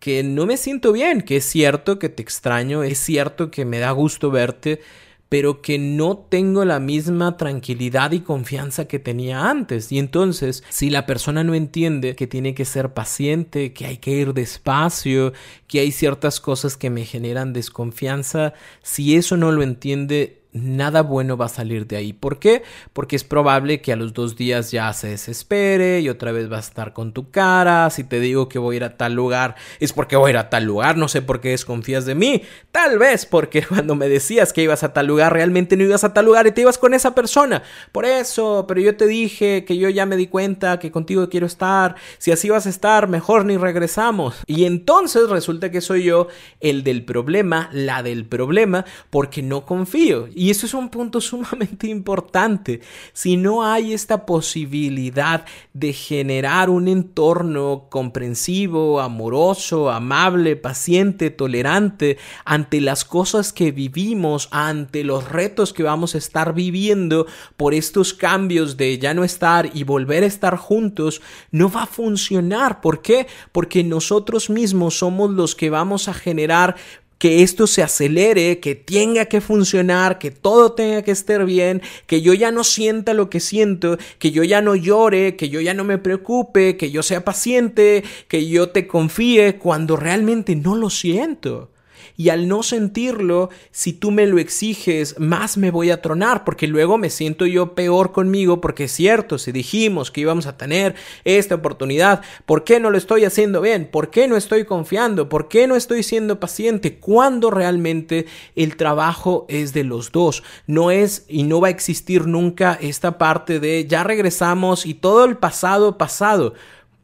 que 0.00 0.24
no 0.24 0.44
me 0.44 0.56
siento 0.56 0.90
bien, 0.90 1.20
que 1.20 1.36
es 1.36 1.44
cierto 1.44 2.00
que 2.00 2.08
te 2.08 2.20
extraño, 2.20 2.82
es 2.82 2.98
cierto 2.98 3.52
que 3.52 3.64
me 3.64 3.78
da 3.78 3.92
gusto 3.92 4.32
verte, 4.32 4.80
pero 5.28 5.62
que 5.62 5.78
no 5.78 6.16
tengo 6.16 6.64
la 6.64 6.80
misma 6.80 7.36
tranquilidad 7.36 8.10
y 8.10 8.22
confianza 8.22 8.88
que 8.88 8.98
tenía 8.98 9.48
antes. 9.48 9.92
Y 9.92 10.00
entonces, 10.00 10.64
si 10.68 10.90
la 10.90 11.06
persona 11.06 11.44
no 11.44 11.54
entiende 11.54 12.16
que 12.16 12.26
tiene 12.26 12.56
que 12.56 12.64
ser 12.64 12.92
paciente, 12.92 13.72
que 13.72 13.86
hay 13.86 13.98
que 13.98 14.10
ir 14.10 14.34
despacio, 14.34 15.32
que 15.68 15.78
hay 15.78 15.92
ciertas 15.92 16.40
cosas 16.40 16.76
que 16.76 16.90
me 16.90 17.04
generan 17.04 17.52
desconfianza, 17.52 18.52
si 18.82 19.14
eso 19.14 19.36
no 19.36 19.52
lo 19.52 19.62
entiende, 19.62 20.35
nada 20.56 21.02
bueno 21.02 21.36
va 21.36 21.46
a 21.46 21.48
salir 21.48 21.86
de 21.86 21.96
ahí. 21.96 22.12
¿Por 22.12 22.38
qué? 22.38 22.62
Porque 22.92 23.16
es 23.16 23.24
probable 23.24 23.80
que 23.80 23.92
a 23.92 23.96
los 23.96 24.12
dos 24.12 24.36
días 24.36 24.70
ya 24.70 24.92
se 24.92 25.08
desespere 25.08 26.00
y 26.00 26.08
otra 26.08 26.32
vez 26.32 26.50
va 26.50 26.56
a 26.56 26.60
estar 26.60 26.92
con 26.92 27.12
tu 27.12 27.30
cara. 27.30 27.90
Si 27.90 28.04
te 28.04 28.20
digo 28.20 28.48
que 28.48 28.58
voy 28.58 28.76
a 28.76 28.78
ir 28.78 28.84
a 28.84 28.96
tal 28.96 29.14
lugar, 29.14 29.56
es 29.80 29.92
porque 29.92 30.16
voy 30.16 30.28
a 30.28 30.30
ir 30.30 30.38
a 30.38 30.50
tal 30.50 30.64
lugar. 30.64 30.96
No 30.96 31.08
sé 31.08 31.22
por 31.22 31.40
qué 31.40 31.50
desconfías 31.50 32.06
de 32.06 32.14
mí. 32.14 32.42
Tal 32.72 32.98
vez 32.98 33.26
porque 33.26 33.62
cuando 33.66 33.94
me 33.94 34.08
decías 34.08 34.52
que 34.52 34.62
ibas 34.62 34.82
a 34.82 34.92
tal 34.92 35.06
lugar, 35.06 35.32
realmente 35.32 35.76
no 35.76 35.84
ibas 35.84 36.04
a 36.04 36.14
tal 36.14 36.24
lugar 36.24 36.46
y 36.46 36.52
te 36.52 36.62
ibas 36.62 36.78
con 36.78 36.94
esa 36.94 37.14
persona. 37.14 37.62
Por 37.92 38.04
eso, 38.04 38.64
pero 38.66 38.80
yo 38.80 38.96
te 38.96 39.06
dije 39.06 39.64
que 39.64 39.76
yo 39.76 39.88
ya 39.88 40.06
me 40.06 40.16
di 40.16 40.26
cuenta 40.26 40.78
que 40.78 40.90
contigo 40.90 41.28
quiero 41.28 41.46
estar. 41.46 41.96
Si 42.18 42.32
así 42.32 42.48
vas 42.48 42.66
a 42.66 42.70
estar, 42.70 43.08
mejor 43.08 43.44
ni 43.44 43.56
regresamos. 43.56 44.36
Y 44.46 44.64
entonces 44.64 45.28
resulta 45.28 45.70
que 45.70 45.80
soy 45.80 46.04
yo 46.04 46.28
el 46.60 46.82
del 46.84 47.04
problema, 47.04 47.68
la 47.72 48.02
del 48.02 48.24
problema, 48.26 48.84
porque 49.10 49.42
no 49.42 49.64
confío. 49.66 50.28
Y 50.46 50.50
eso 50.50 50.64
es 50.66 50.74
un 50.74 50.90
punto 50.90 51.20
sumamente 51.32 51.88
importante. 51.88 52.80
Si 53.12 53.36
no 53.36 53.64
hay 53.64 53.92
esta 53.92 54.26
posibilidad 54.26 55.44
de 55.72 55.92
generar 55.92 56.70
un 56.70 56.86
entorno 56.86 57.86
comprensivo, 57.90 59.00
amoroso, 59.00 59.90
amable, 59.90 60.54
paciente, 60.54 61.30
tolerante 61.30 62.18
ante 62.44 62.80
las 62.80 63.04
cosas 63.04 63.52
que 63.52 63.72
vivimos, 63.72 64.46
ante 64.52 65.02
los 65.02 65.28
retos 65.28 65.72
que 65.72 65.82
vamos 65.82 66.14
a 66.14 66.18
estar 66.18 66.54
viviendo 66.54 67.26
por 67.56 67.74
estos 67.74 68.14
cambios 68.14 68.76
de 68.76 69.00
ya 69.00 69.14
no 69.14 69.24
estar 69.24 69.70
y 69.74 69.82
volver 69.82 70.22
a 70.22 70.26
estar 70.26 70.56
juntos, 70.56 71.22
no 71.50 71.72
va 71.72 71.82
a 71.82 71.86
funcionar. 71.86 72.80
¿Por 72.80 73.02
qué? 73.02 73.26
Porque 73.50 73.82
nosotros 73.82 74.48
mismos 74.48 74.96
somos 74.96 75.32
los 75.32 75.56
que 75.56 75.70
vamos 75.70 76.06
a 76.06 76.14
generar 76.14 76.76
que 77.18 77.42
esto 77.42 77.66
se 77.66 77.82
acelere, 77.82 78.60
que 78.60 78.74
tenga 78.74 79.26
que 79.26 79.40
funcionar, 79.40 80.18
que 80.18 80.30
todo 80.30 80.72
tenga 80.72 81.02
que 81.02 81.12
estar 81.12 81.44
bien, 81.44 81.82
que 82.06 82.20
yo 82.20 82.34
ya 82.34 82.50
no 82.50 82.64
sienta 82.64 83.14
lo 83.14 83.30
que 83.30 83.40
siento, 83.40 83.98
que 84.18 84.30
yo 84.30 84.44
ya 84.44 84.60
no 84.60 84.74
llore, 84.74 85.36
que 85.36 85.48
yo 85.48 85.60
ya 85.60 85.74
no 85.74 85.84
me 85.84 85.98
preocupe, 85.98 86.76
que 86.76 86.90
yo 86.90 87.02
sea 87.02 87.24
paciente, 87.24 88.04
que 88.28 88.48
yo 88.48 88.70
te 88.70 88.86
confíe 88.86 89.56
cuando 89.56 89.96
realmente 89.96 90.56
no 90.56 90.76
lo 90.76 90.90
siento 90.90 91.70
y 92.16 92.30
al 92.30 92.48
no 92.48 92.62
sentirlo, 92.62 93.50
si 93.70 93.92
tú 93.92 94.10
me 94.10 94.26
lo 94.26 94.38
exiges, 94.38 95.18
más 95.18 95.56
me 95.56 95.70
voy 95.70 95.90
a 95.90 96.02
tronar, 96.02 96.44
porque 96.44 96.66
luego 96.66 96.98
me 96.98 97.10
siento 97.10 97.46
yo 97.46 97.74
peor 97.74 98.12
conmigo, 98.12 98.60
porque 98.60 98.84
es 98.84 98.92
cierto, 98.92 99.38
si 99.38 99.52
dijimos 99.52 100.10
que 100.10 100.20
íbamos 100.20 100.46
a 100.46 100.56
tener 100.56 100.94
esta 101.24 101.54
oportunidad, 101.54 102.22
¿por 102.44 102.64
qué 102.64 102.80
no 102.80 102.90
lo 102.90 102.98
estoy 102.98 103.24
haciendo 103.24 103.60
bien? 103.60 103.88
¿Por 103.90 104.10
qué 104.10 104.28
no 104.28 104.36
estoy 104.36 104.64
confiando? 104.64 105.28
¿Por 105.28 105.48
qué 105.48 105.66
no 105.66 105.76
estoy 105.76 106.02
siendo 106.02 106.40
paciente? 106.40 106.98
Cuando 106.98 107.50
realmente 107.50 108.26
el 108.54 108.76
trabajo 108.76 109.46
es 109.48 109.72
de 109.72 109.84
los 109.84 110.12
dos, 110.12 110.42
no 110.66 110.90
es 110.90 111.24
y 111.28 111.42
no 111.42 111.60
va 111.60 111.68
a 111.68 111.70
existir 111.70 112.26
nunca 112.26 112.78
esta 112.80 113.18
parte 113.18 113.60
de 113.60 113.86
ya 113.86 114.04
regresamos 114.04 114.86
y 114.86 114.94
todo 114.94 115.24
el 115.24 115.36
pasado 115.36 115.98
pasado. 115.98 116.54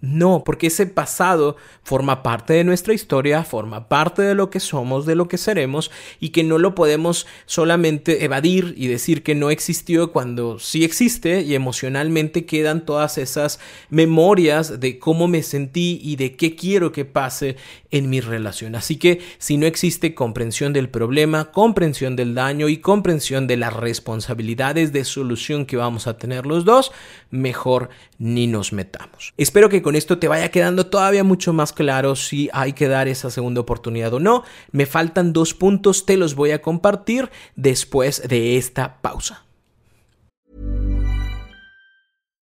No, 0.02 0.42
porque 0.44 0.66
ese 0.66 0.86
pasado 0.86 1.54
forma 1.84 2.24
parte 2.24 2.54
de 2.54 2.64
nuestra 2.64 2.92
historia, 2.92 3.44
forma 3.44 3.88
parte 3.88 4.20
de 4.20 4.34
lo 4.34 4.50
que 4.50 4.58
somos, 4.58 5.06
de 5.06 5.14
lo 5.14 5.28
que 5.28 5.38
seremos, 5.38 5.92
y 6.18 6.30
que 6.30 6.42
no 6.42 6.58
lo 6.58 6.74
podemos 6.74 7.28
solamente 7.46 8.24
evadir 8.24 8.74
y 8.76 8.88
decir 8.88 9.22
que 9.22 9.36
no 9.36 9.50
existió 9.50 10.10
cuando 10.10 10.58
sí 10.58 10.82
existe 10.82 11.42
y 11.42 11.54
emocionalmente 11.54 12.46
quedan 12.46 12.84
todas 12.84 13.16
esas 13.16 13.60
memorias 13.90 14.80
de 14.80 14.98
cómo 14.98 15.28
me 15.28 15.44
sentí 15.44 16.00
y 16.02 16.16
de 16.16 16.34
qué 16.34 16.56
quiero 16.56 16.90
que 16.90 17.04
pase 17.04 17.54
en 17.92 18.10
mi 18.10 18.20
relación. 18.20 18.74
Así 18.74 18.96
que 18.96 19.20
si 19.38 19.56
no 19.56 19.66
existe 19.66 20.16
comprensión 20.16 20.72
del 20.72 20.88
problema, 20.88 21.52
comprensión 21.52 22.16
del 22.16 22.34
daño 22.34 22.68
y 22.68 22.78
comprensión 22.78 23.46
de 23.46 23.56
las 23.56 23.72
responsabilidades 23.72 24.92
de 24.92 25.04
solución 25.04 25.64
que 25.64 25.76
vamos 25.76 26.08
a 26.08 26.16
tener 26.16 26.44
los 26.44 26.64
dos, 26.64 26.90
mejor 27.30 27.90
ni 28.18 28.46
nos 28.46 28.72
metamos. 28.72 29.34
Espero 29.36 29.68
que 29.68 29.82
con 29.82 29.91
esto 29.96 30.18
te 30.18 30.28
vaya 30.28 30.50
quedando 30.50 30.86
todavía 30.86 31.24
mucho 31.24 31.52
más 31.52 31.72
claro 31.72 32.16
si 32.16 32.48
hay 32.52 32.72
que 32.72 32.88
dar 32.88 33.08
esa 33.08 33.30
segunda 33.30 33.60
oportunidad 33.60 34.12
o 34.14 34.20
no. 34.20 34.44
Me 34.70 34.86
faltan 34.86 35.32
dos 35.32 35.54
puntos, 35.54 36.06
te 36.06 36.16
los 36.16 36.34
voy 36.34 36.50
a 36.50 36.62
compartir 36.62 37.30
después 37.56 38.26
de 38.28 38.56
esta 38.56 39.00
pausa. 39.00 39.44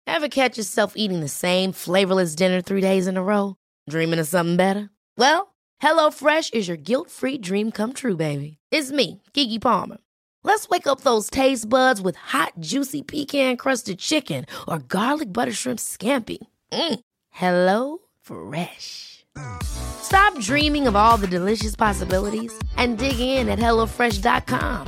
Ever 0.05 0.29
catch 0.29 0.57
yourself 0.57 0.93
eating 0.95 1.21
the 1.21 1.29
same 1.29 1.71
flavorless 1.71 2.35
dinner 2.35 2.61
three 2.61 2.81
days 2.81 3.07
in 3.07 3.17
a 3.17 3.23
row? 3.23 3.55
Dreaming 3.89 4.19
of 4.19 4.27
something 4.27 4.57
better? 4.57 4.89
Well, 5.17 5.53
HelloFresh 5.81 6.53
is 6.53 6.67
your 6.67 6.77
guilt-free 6.77 7.39
dream 7.39 7.71
come 7.71 7.93
true, 7.93 8.15
baby. 8.15 8.57
It's 8.71 8.91
me, 8.91 9.21
Kiki 9.33 9.59
Palmer. 9.59 9.97
Let's 10.43 10.67
wake 10.67 10.87
up 10.87 11.01
those 11.01 11.29
taste 11.29 11.69
buds 11.69 12.01
with 12.01 12.15
hot, 12.17 12.53
juicy 12.59 13.01
pecan 13.01 13.55
crusted 13.57 13.97
chicken 13.97 14.45
or 14.67 14.79
garlic 14.79 15.31
butter 15.31 15.53
shrimp 15.53 15.79
scampi. 15.79 16.37
Mm. 16.71 16.99
Hello 17.33 17.97
Fresh. 18.21 19.25
Stop 19.63 20.37
dreaming 20.39 20.85
of 20.87 20.95
all 20.95 21.17
the 21.17 21.25
delicious 21.25 21.75
possibilities 21.75 22.53
and 22.77 22.99
dig 22.99 23.19
in 23.19 23.49
at 23.49 23.57
HelloFresh.com. 23.57 24.87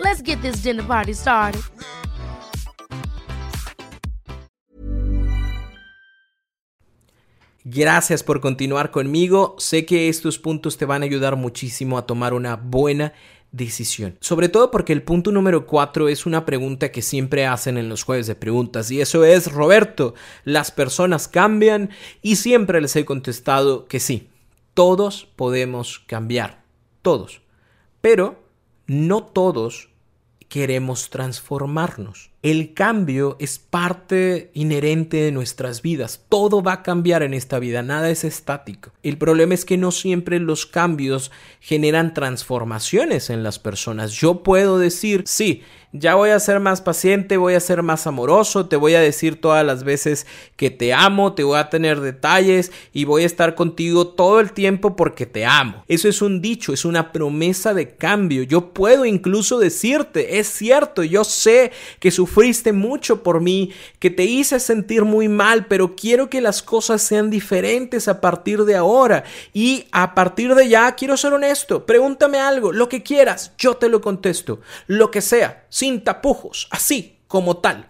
Let's 0.00 0.22
get 0.22 0.40
this 0.40 0.62
dinner 0.62 0.82
party 0.82 1.12
started. 1.12 1.60
Gracias 7.68 8.22
por 8.22 8.40
continuar 8.40 8.90
conmigo. 8.90 9.56
Sé 9.58 9.84
que 9.84 10.08
estos 10.08 10.38
puntos 10.38 10.78
te 10.78 10.86
van 10.86 11.02
a 11.02 11.04
ayudar 11.04 11.36
muchísimo 11.36 11.98
a 11.98 12.06
tomar 12.06 12.32
una 12.32 12.56
buena 12.56 13.12
Sobre 14.20 14.48
todo 14.48 14.70
porque 14.70 14.92
el 14.92 15.02
punto 15.02 15.32
número 15.32 15.66
4 15.66 16.08
es 16.08 16.26
una 16.26 16.44
pregunta 16.44 16.92
que 16.92 17.02
siempre 17.02 17.46
hacen 17.46 17.78
en 17.78 17.88
los 17.88 18.02
jueves 18.02 18.26
de 18.26 18.34
preguntas 18.34 18.90
y 18.90 19.00
eso 19.00 19.24
es, 19.24 19.50
Roberto, 19.50 20.14
¿las 20.44 20.70
personas 20.70 21.28
cambian? 21.28 21.90
Y 22.22 22.36
siempre 22.36 22.80
les 22.80 22.94
he 22.96 23.04
contestado 23.04 23.86
que 23.86 24.00
sí, 24.00 24.28
todos 24.74 25.26
podemos 25.36 26.00
cambiar, 26.00 26.62
todos. 27.02 27.40
Pero 28.00 28.44
no 28.86 29.24
todos 29.24 29.88
queremos 30.48 31.10
transformarnos. 31.10 32.30
El 32.46 32.74
cambio 32.74 33.36
es 33.40 33.58
parte 33.58 34.52
inherente 34.54 35.16
de 35.16 35.32
nuestras 35.32 35.82
vidas. 35.82 36.20
Todo 36.28 36.62
va 36.62 36.74
a 36.74 36.82
cambiar 36.84 37.24
en 37.24 37.34
esta 37.34 37.58
vida, 37.58 37.82
nada 37.82 38.08
es 38.08 38.22
estático. 38.22 38.92
El 39.02 39.18
problema 39.18 39.52
es 39.52 39.64
que 39.64 39.76
no 39.76 39.90
siempre 39.90 40.38
los 40.38 40.64
cambios 40.64 41.32
generan 41.58 42.14
transformaciones 42.14 43.30
en 43.30 43.42
las 43.42 43.58
personas. 43.58 44.12
Yo 44.12 44.44
puedo 44.44 44.78
decir, 44.78 45.24
sí, 45.26 45.64
ya 45.98 46.14
voy 46.14 46.30
a 46.30 46.40
ser 46.40 46.60
más 46.60 46.80
paciente, 46.80 47.36
voy 47.36 47.54
a 47.54 47.60
ser 47.60 47.82
más 47.82 48.06
amoroso, 48.06 48.66
te 48.66 48.76
voy 48.76 48.94
a 48.94 49.00
decir 49.00 49.40
todas 49.40 49.64
las 49.64 49.84
veces 49.84 50.26
que 50.56 50.70
te 50.70 50.92
amo, 50.92 51.34
te 51.34 51.42
voy 51.42 51.58
a 51.58 51.70
tener 51.70 52.00
detalles 52.00 52.72
y 52.92 53.04
voy 53.04 53.22
a 53.22 53.26
estar 53.26 53.54
contigo 53.54 54.08
todo 54.08 54.40
el 54.40 54.52
tiempo 54.52 54.96
porque 54.96 55.26
te 55.26 55.46
amo. 55.46 55.84
Eso 55.88 56.08
es 56.08 56.22
un 56.22 56.40
dicho, 56.40 56.72
es 56.72 56.84
una 56.84 57.12
promesa 57.12 57.72
de 57.72 57.96
cambio. 57.96 58.42
Yo 58.42 58.72
puedo 58.72 59.04
incluso 59.04 59.58
decirte, 59.58 60.38
es 60.38 60.48
cierto, 60.48 61.02
yo 61.02 61.24
sé 61.24 61.72
que 61.98 62.10
sufriste 62.36 62.74
mucho 62.74 63.22
por 63.22 63.40
mí, 63.40 63.72
que 63.98 64.10
te 64.10 64.24
hice 64.24 64.60
sentir 64.60 65.06
muy 65.06 65.26
mal, 65.26 65.64
pero 65.68 65.96
quiero 65.96 66.28
que 66.28 66.42
las 66.42 66.62
cosas 66.62 67.00
sean 67.00 67.30
diferentes 67.30 68.08
a 68.08 68.20
partir 68.20 68.66
de 68.66 68.76
ahora 68.76 69.24
y 69.54 69.86
a 69.90 70.14
partir 70.14 70.54
de 70.54 70.68
ya 70.68 70.94
quiero 70.96 71.16
ser 71.16 71.32
honesto. 71.32 71.86
Pregúntame 71.86 72.38
algo, 72.38 72.72
lo 72.72 72.90
que 72.90 73.02
quieras, 73.02 73.52
yo 73.56 73.78
te 73.78 73.88
lo 73.88 74.02
contesto, 74.02 74.60
lo 74.86 75.10
que 75.10 75.22
sea 75.22 75.64
sin 75.70 76.04
tapujos, 76.04 76.68
así 76.70 77.20
como 77.26 77.56
tal. 77.56 77.88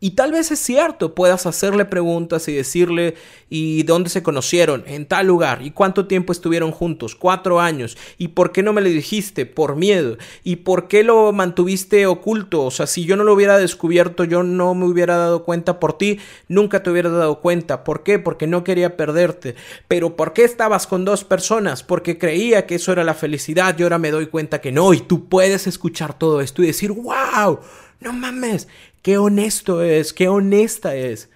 Y 0.00 0.10
tal 0.10 0.32
vez 0.32 0.50
es 0.50 0.58
cierto, 0.58 1.14
puedas 1.14 1.46
hacerle 1.46 1.86
preguntas 1.86 2.46
y 2.48 2.52
decirle, 2.52 3.14
¿y 3.48 3.84
dónde 3.84 4.10
se 4.10 4.22
conocieron? 4.22 4.84
En 4.86 5.06
tal 5.06 5.26
lugar. 5.26 5.62
¿Y 5.62 5.70
cuánto 5.70 6.06
tiempo 6.06 6.32
estuvieron 6.32 6.72
juntos? 6.72 7.14
Cuatro 7.14 7.58
años. 7.58 7.96
¿Y 8.18 8.28
por 8.28 8.52
qué 8.52 8.62
no 8.62 8.74
me 8.74 8.82
lo 8.82 8.88
dijiste? 8.88 9.46
Por 9.46 9.76
miedo. 9.76 10.18
¿Y 10.42 10.56
por 10.56 10.88
qué 10.88 11.04
lo 11.04 11.32
mantuviste 11.32 12.04
oculto? 12.04 12.64
O 12.64 12.70
sea, 12.70 12.86
si 12.86 13.06
yo 13.06 13.16
no 13.16 13.24
lo 13.24 13.32
hubiera 13.32 13.56
descubierto, 13.56 14.24
yo 14.24 14.42
no 14.42 14.74
me 14.74 14.84
hubiera 14.84 15.16
dado 15.16 15.42
cuenta 15.42 15.80
por 15.80 15.96
ti, 15.96 16.18
nunca 16.48 16.82
te 16.82 16.90
hubiera 16.90 17.08
dado 17.08 17.40
cuenta. 17.40 17.82
¿Por 17.82 18.02
qué? 18.02 18.18
Porque 18.18 18.46
no 18.46 18.62
quería 18.62 18.98
perderte. 18.98 19.54
Pero 19.88 20.16
¿por 20.16 20.34
qué 20.34 20.44
estabas 20.44 20.86
con 20.86 21.06
dos 21.06 21.24
personas? 21.24 21.82
Porque 21.82 22.18
creía 22.18 22.66
que 22.66 22.74
eso 22.74 22.92
era 22.92 23.04
la 23.04 23.14
felicidad 23.14 23.74
y 23.78 23.84
ahora 23.84 23.98
me 23.98 24.10
doy 24.10 24.26
cuenta 24.26 24.60
que 24.60 24.70
no. 24.70 24.92
Y 24.92 25.00
tú 25.00 25.30
puedes 25.30 25.66
escuchar 25.66 26.18
todo 26.18 26.42
esto 26.42 26.62
y 26.62 26.66
decir, 26.66 26.92
wow, 26.92 27.60
no 28.00 28.12
mames, 28.12 28.68
qué 29.02 29.18
honesto 29.18 29.82
es, 29.82 30.12
qué 30.12 30.28
honesta 30.28 30.94
es. 30.94 31.28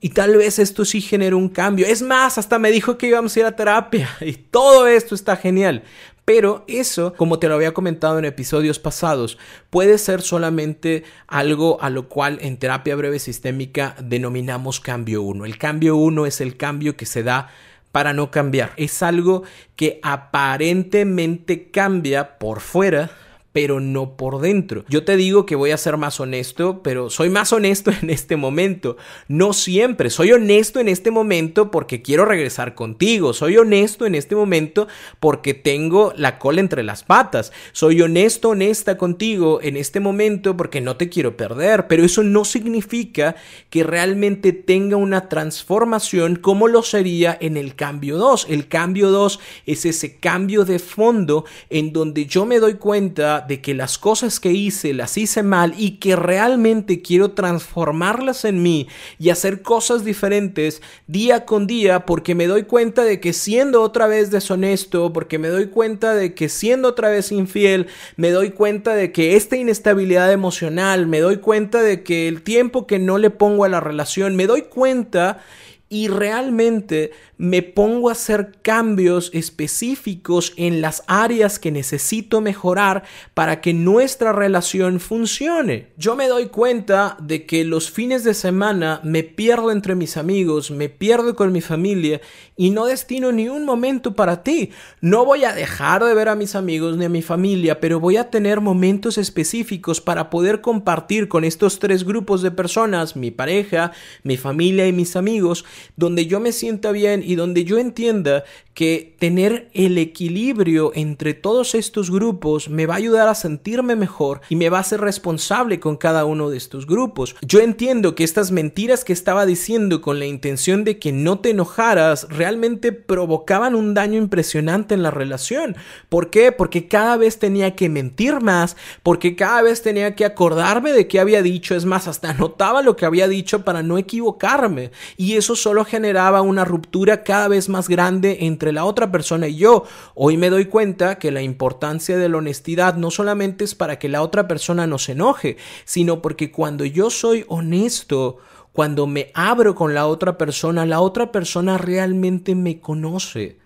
Y 0.00 0.10
tal 0.10 0.36
vez 0.36 0.58
esto 0.58 0.84
sí 0.84 1.00
genere 1.00 1.34
un 1.34 1.48
cambio. 1.48 1.86
Es 1.86 2.02
más, 2.02 2.38
hasta 2.38 2.58
me 2.58 2.70
dijo 2.70 2.98
que 2.98 3.08
íbamos 3.08 3.34
a 3.34 3.40
ir 3.40 3.46
a 3.46 3.56
terapia. 3.56 4.08
Y 4.20 4.34
todo 4.34 4.86
esto 4.86 5.14
está 5.14 5.36
genial. 5.36 5.82
Pero 6.24 6.64
eso, 6.66 7.14
como 7.14 7.38
te 7.38 7.48
lo 7.48 7.54
había 7.54 7.72
comentado 7.72 8.18
en 8.18 8.24
episodios 8.24 8.80
pasados, 8.80 9.38
puede 9.70 9.96
ser 9.96 10.22
solamente 10.22 11.04
algo 11.28 11.80
a 11.80 11.88
lo 11.88 12.08
cual 12.08 12.38
en 12.42 12.56
terapia 12.56 12.96
breve 12.96 13.20
sistémica 13.20 13.94
denominamos 14.02 14.80
cambio 14.80 15.22
1. 15.22 15.44
El 15.44 15.56
cambio 15.56 15.96
1 15.96 16.26
es 16.26 16.40
el 16.40 16.56
cambio 16.56 16.96
que 16.96 17.06
se 17.06 17.22
da 17.22 17.50
para 17.92 18.12
no 18.12 18.32
cambiar. 18.32 18.72
Es 18.76 19.02
algo 19.02 19.44
que 19.76 20.00
aparentemente 20.02 21.70
cambia 21.70 22.38
por 22.38 22.60
fuera, 22.60 23.10
pero 23.56 23.80
no 23.80 24.18
por 24.18 24.42
dentro. 24.42 24.84
Yo 24.86 25.04
te 25.04 25.16
digo 25.16 25.46
que 25.46 25.56
voy 25.56 25.70
a 25.70 25.78
ser 25.78 25.96
más 25.96 26.20
honesto, 26.20 26.82
pero 26.82 27.08
soy 27.08 27.30
más 27.30 27.54
honesto 27.54 27.90
en 28.02 28.10
este 28.10 28.36
momento. 28.36 28.98
No 29.28 29.54
siempre, 29.54 30.10
soy 30.10 30.32
honesto 30.32 30.78
en 30.78 30.88
este 30.88 31.10
momento 31.10 31.70
porque 31.70 32.02
quiero 32.02 32.26
regresar 32.26 32.74
contigo. 32.74 33.32
Soy 33.32 33.56
honesto 33.56 34.04
en 34.04 34.14
este 34.14 34.36
momento 34.36 34.88
porque 35.20 35.54
tengo 35.54 36.12
la 36.18 36.38
cola 36.38 36.60
entre 36.60 36.82
las 36.82 37.02
patas. 37.02 37.50
Soy 37.72 38.02
honesto, 38.02 38.50
honesta 38.50 38.98
contigo 38.98 39.60
en 39.62 39.78
este 39.78 40.00
momento 40.00 40.54
porque 40.54 40.82
no 40.82 40.98
te 40.98 41.08
quiero 41.08 41.38
perder, 41.38 41.86
pero 41.86 42.04
eso 42.04 42.22
no 42.22 42.44
significa 42.44 43.36
que 43.70 43.84
realmente 43.84 44.52
tenga 44.52 44.98
una 44.98 45.30
transformación 45.30 46.36
como 46.36 46.68
lo 46.68 46.82
sería 46.82 47.38
en 47.40 47.56
el 47.56 47.74
cambio 47.74 48.18
2. 48.18 48.48
El 48.50 48.68
cambio 48.68 49.08
2 49.08 49.40
es 49.64 49.86
ese 49.86 50.16
cambio 50.16 50.66
de 50.66 50.78
fondo 50.78 51.46
en 51.70 51.94
donde 51.94 52.26
yo 52.26 52.44
me 52.44 52.58
doy 52.58 52.74
cuenta 52.74 53.45
de 53.46 53.60
que 53.60 53.74
las 53.74 53.98
cosas 53.98 54.40
que 54.40 54.52
hice 54.52 54.92
las 54.94 55.16
hice 55.16 55.42
mal 55.42 55.74
y 55.76 55.98
que 55.98 56.16
realmente 56.16 57.02
quiero 57.02 57.32
transformarlas 57.32 58.44
en 58.44 58.62
mí 58.62 58.88
y 59.18 59.30
hacer 59.30 59.62
cosas 59.62 60.04
diferentes 60.04 60.82
día 61.06 61.44
con 61.44 61.66
día 61.66 62.06
porque 62.06 62.34
me 62.34 62.46
doy 62.46 62.64
cuenta 62.64 63.04
de 63.04 63.20
que 63.20 63.32
siendo 63.32 63.82
otra 63.82 64.06
vez 64.06 64.30
deshonesto, 64.30 65.12
porque 65.12 65.38
me 65.38 65.48
doy 65.48 65.66
cuenta 65.68 66.14
de 66.14 66.34
que 66.34 66.48
siendo 66.48 66.88
otra 66.88 67.08
vez 67.08 67.32
infiel, 67.32 67.86
me 68.16 68.30
doy 68.30 68.50
cuenta 68.50 68.94
de 68.94 69.12
que 69.12 69.36
esta 69.36 69.56
inestabilidad 69.56 70.32
emocional, 70.32 71.06
me 71.06 71.20
doy 71.20 71.38
cuenta 71.38 71.82
de 71.82 72.02
que 72.02 72.28
el 72.28 72.42
tiempo 72.42 72.86
que 72.86 72.98
no 72.98 73.18
le 73.18 73.30
pongo 73.30 73.64
a 73.64 73.68
la 73.68 73.80
relación, 73.80 74.36
me 74.36 74.46
doy 74.46 74.62
cuenta 74.62 75.42
y 75.88 76.08
realmente 76.08 77.12
me 77.38 77.62
pongo 77.62 78.08
a 78.08 78.12
hacer 78.12 78.52
cambios 78.62 79.30
específicos 79.34 80.52
en 80.56 80.80
las 80.80 81.04
áreas 81.06 81.58
que 81.58 81.70
necesito 81.70 82.40
mejorar 82.40 83.04
para 83.34 83.60
que 83.60 83.72
nuestra 83.72 84.32
relación 84.32 84.98
funcione. 85.00 85.88
Yo 85.96 86.16
me 86.16 86.28
doy 86.28 86.46
cuenta 86.46 87.16
de 87.20 87.46
que 87.46 87.64
los 87.64 87.90
fines 87.90 88.24
de 88.24 88.34
semana 88.34 89.00
me 89.04 89.22
pierdo 89.22 89.70
entre 89.70 89.94
mis 89.94 90.16
amigos, 90.16 90.70
me 90.70 90.88
pierdo 90.88 91.36
con 91.36 91.52
mi 91.52 91.60
familia 91.60 92.20
y 92.56 92.70
no 92.70 92.86
destino 92.86 93.30
ni 93.30 93.48
un 93.48 93.64
momento 93.64 94.14
para 94.14 94.42
ti. 94.42 94.70
No 95.00 95.24
voy 95.24 95.44
a 95.44 95.52
dejar 95.52 96.02
de 96.02 96.14
ver 96.14 96.28
a 96.28 96.34
mis 96.34 96.56
amigos 96.56 96.96
ni 96.96 97.04
a 97.04 97.10
mi 97.10 97.22
familia, 97.22 97.80
pero 97.80 98.00
voy 98.00 98.16
a 98.16 98.30
tener 98.30 98.60
momentos 98.60 99.18
específicos 99.18 100.00
para 100.00 100.30
poder 100.30 100.62
compartir 100.62 101.28
con 101.28 101.44
estos 101.44 101.78
tres 101.78 102.04
grupos 102.04 102.42
de 102.42 102.50
personas, 102.50 103.14
mi 103.14 103.30
pareja, 103.30 103.92
mi 104.22 104.36
familia 104.36 104.86
y 104.88 104.92
mis 104.92 105.16
amigos, 105.16 105.64
donde 105.96 106.26
yo 106.26 106.40
me 106.40 106.52
sienta 106.52 106.92
bien 106.92 107.22
y 107.24 107.34
donde 107.34 107.64
yo 107.64 107.78
entienda 107.78 108.44
que 108.76 109.16
tener 109.18 109.70
el 109.72 109.96
equilibrio 109.96 110.92
entre 110.94 111.32
todos 111.32 111.74
estos 111.74 112.10
grupos 112.10 112.68
me 112.68 112.84
va 112.84 112.94
a 112.94 112.98
ayudar 112.98 113.26
a 113.26 113.34
sentirme 113.34 113.96
mejor 113.96 114.42
y 114.50 114.56
me 114.56 114.68
va 114.68 114.76
a 114.76 114.82
hacer 114.82 115.00
responsable 115.00 115.80
con 115.80 115.96
cada 115.96 116.26
uno 116.26 116.50
de 116.50 116.58
estos 116.58 116.86
grupos. 116.86 117.36
Yo 117.40 117.60
entiendo 117.60 118.14
que 118.14 118.22
estas 118.22 118.50
mentiras 118.50 119.02
que 119.02 119.14
estaba 119.14 119.46
diciendo 119.46 120.02
con 120.02 120.18
la 120.18 120.26
intención 120.26 120.84
de 120.84 120.98
que 120.98 121.10
no 121.10 121.38
te 121.38 121.50
enojaras 121.50 122.28
realmente 122.28 122.92
provocaban 122.92 123.74
un 123.74 123.94
daño 123.94 124.18
impresionante 124.18 124.94
en 124.94 125.02
la 125.02 125.10
relación. 125.10 125.76
¿Por 126.10 126.28
qué? 126.28 126.52
Porque 126.52 126.86
cada 126.86 127.16
vez 127.16 127.38
tenía 127.38 127.74
que 127.76 127.88
mentir 127.88 128.40
más, 128.42 128.76
porque 129.02 129.36
cada 129.36 129.62
vez 129.62 129.80
tenía 129.80 130.14
que 130.14 130.26
acordarme 130.26 130.92
de 130.92 131.08
qué 131.08 131.18
había 131.18 131.40
dicho, 131.40 131.74
es 131.74 131.86
más, 131.86 132.08
hasta 132.08 132.30
anotaba 132.30 132.82
lo 132.82 132.96
que 132.96 133.06
había 133.06 133.26
dicho 133.26 133.64
para 133.64 133.82
no 133.82 133.96
equivocarme 133.96 134.90
y 135.16 135.36
eso 135.36 135.56
solo 135.66 135.84
generaba 135.84 136.42
una 136.42 136.64
ruptura 136.64 137.24
cada 137.24 137.48
vez 137.48 137.68
más 137.68 137.88
grande 137.88 138.38
entre 138.42 138.72
la 138.72 138.84
otra 138.84 139.10
persona 139.10 139.48
y 139.48 139.56
yo. 139.56 139.82
Hoy 140.14 140.36
me 140.36 140.48
doy 140.48 140.66
cuenta 140.66 141.18
que 141.18 141.32
la 141.32 141.42
importancia 141.42 142.16
de 142.16 142.28
la 142.28 142.36
honestidad 142.36 142.94
no 142.94 143.10
solamente 143.10 143.64
es 143.64 143.74
para 143.74 143.98
que 143.98 144.08
la 144.08 144.22
otra 144.22 144.46
persona 144.46 144.86
no 144.86 144.96
se 144.98 145.10
enoje, 145.10 145.56
sino 145.84 146.22
porque 146.22 146.52
cuando 146.52 146.84
yo 146.84 147.10
soy 147.10 147.44
honesto, 147.48 148.36
cuando 148.70 149.08
me 149.08 149.32
abro 149.34 149.74
con 149.74 149.92
la 149.92 150.06
otra 150.06 150.38
persona, 150.38 150.86
la 150.86 151.00
otra 151.00 151.32
persona 151.32 151.78
realmente 151.78 152.54
me 152.54 152.78
conoce 152.78 153.58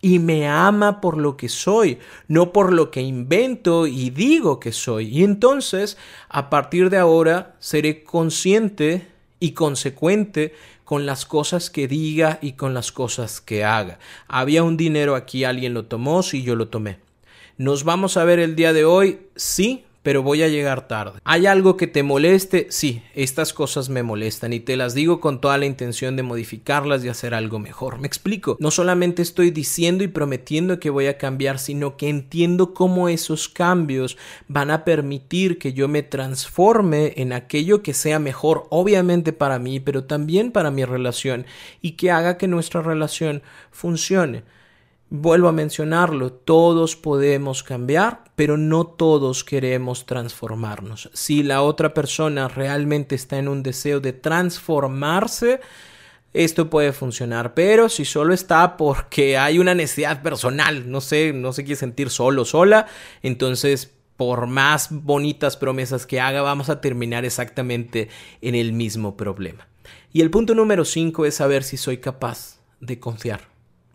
y 0.00 0.20
me 0.20 0.46
ama 0.46 1.00
por 1.00 1.18
lo 1.18 1.36
que 1.36 1.48
soy, 1.48 1.98
no 2.28 2.52
por 2.52 2.72
lo 2.72 2.92
que 2.92 3.00
invento 3.00 3.88
y 3.88 4.10
digo 4.10 4.60
que 4.60 4.70
soy. 4.70 5.08
Y 5.08 5.24
entonces, 5.24 5.98
a 6.28 6.48
partir 6.48 6.90
de 6.90 6.98
ahora, 6.98 7.56
seré 7.58 8.04
consciente 8.04 9.08
y 9.40 9.50
consecuente 9.52 10.54
con 10.90 11.06
las 11.06 11.24
cosas 11.24 11.70
que 11.70 11.86
diga 11.86 12.40
y 12.42 12.54
con 12.54 12.74
las 12.74 12.90
cosas 12.90 13.40
que 13.40 13.62
haga. 13.62 14.00
Había 14.26 14.64
un 14.64 14.76
dinero 14.76 15.14
aquí, 15.14 15.44
alguien 15.44 15.72
lo 15.72 15.84
tomó, 15.84 16.24
sí, 16.24 16.42
yo 16.42 16.56
lo 16.56 16.66
tomé. 16.66 16.98
¿Nos 17.58 17.84
vamos 17.84 18.16
a 18.16 18.24
ver 18.24 18.40
el 18.40 18.56
día 18.56 18.72
de 18.72 18.84
hoy? 18.84 19.20
Sí, 19.36 19.84
pero 20.02 20.22
voy 20.22 20.42
a 20.42 20.48
llegar 20.48 20.88
tarde. 20.88 21.20
¿Hay 21.24 21.46
algo 21.46 21.76
que 21.76 21.86
te 21.86 22.02
moleste? 22.02 22.66
Sí, 22.70 23.02
estas 23.14 23.52
cosas 23.52 23.88
me 23.88 24.02
molestan 24.02 24.52
y 24.52 24.60
te 24.60 24.76
las 24.76 24.94
digo 24.94 25.20
con 25.20 25.40
toda 25.40 25.58
la 25.58 25.66
intención 25.66 26.16
de 26.16 26.22
modificarlas 26.22 27.04
y 27.04 27.08
hacer 27.08 27.34
algo 27.34 27.58
mejor. 27.58 27.98
Me 27.98 28.06
explico. 28.06 28.56
No 28.60 28.70
solamente 28.70 29.22
estoy 29.22 29.50
diciendo 29.50 30.02
y 30.04 30.08
prometiendo 30.08 30.80
que 30.80 30.90
voy 30.90 31.06
a 31.06 31.18
cambiar, 31.18 31.58
sino 31.58 31.96
que 31.96 32.08
entiendo 32.08 32.72
cómo 32.72 33.08
esos 33.08 33.48
cambios 33.48 34.16
van 34.48 34.70
a 34.70 34.84
permitir 34.84 35.58
que 35.58 35.72
yo 35.72 35.88
me 35.88 36.02
transforme 36.02 37.14
en 37.16 37.32
aquello 37.32 37.82
que 37.82 37.94
sea 37.94 38.18
mejor, 38.18 38.66
obviamente 38.70 39.32
para 39.32 39.58
mí, 39.58 39.80
pero 39.80 40.04
también 40.04 40.50
para 40.52 40.70
mi 40.70 40.84
relación 40.84 41.46
y 41.82 41.92
que 41.92 42.10
haga 42.10 42.38
que 42.38 42.48
nuestra 42.48 42.80
relación 42.80 43.42
funcione. 43.70 44.44
Vuelvo 45.12 45.48
a 45.48 45.52
mencionarlo, 45.52 46.32
todos 46.32 46.94
podemos 46.94 47.64
cambiar, 47.64 48.22
pero 48.36 48.56
no 48.56 48.86
todos 48.86 49.42
queremos 49.42 50.06
transformarnos. 50.06 51.10
Si 51.14 51.42
la 51.42 51.62
otra 51.62 51.92
persona 51.92 52.46
realmente 52.46 53.16
está 53.16 53.36
en 53.38 53.48
un 53.48 53.64
deseo 53.64 53.98
de 53.98 54.12
transformarse, 54.12 55.60
esto 56.32 56.70
puede 56.70 56.92
funcionar, 56.92 57.54
pero 57.54 57.88
si 57.88 58.04
solo 58.04 58.32
está 58.32 58.76
porque 58.76 59.36
hay 59.36 59.58
una 59.58 59.74
necesidad 59.74 60.22
personal, 60.22 60.88
no 60.88 61.00
sé, 61.00 61.32
no 61.32 61.52
se 61.52 61.64
quiere 61.64 61.80
sentir 61.80 62.08
solo, 62.08 62.44
sola, 62.44 62.86
entonces 63.20 63.92
por 64.16 64.46
más 64.46 64.90
bonitas 64.92 65.56
promesas 65.56 66.06
que 66.06 66.20
haga, 66.20 66.42
vamos 66.42 66.68
a 66.68 66.80
terminar 66.80 67.24
exactamente 67.24 68.10
en 68.42 68.54
el 68.54 68.72
mismo 68.72 69.16
problema. 69.16 69.66
Y 70.12 70.20
el 70.20 70.30
punto 70.30 70.54
número 70.54 70.84
5 70.84 71.26
es 71.26 71.34
saber 71.34 71.64
si 71.64 71.76
soy 71.76 71.98
capaz 71.98 72.60
de 72.78 73.00
confiar. 73.00 73.49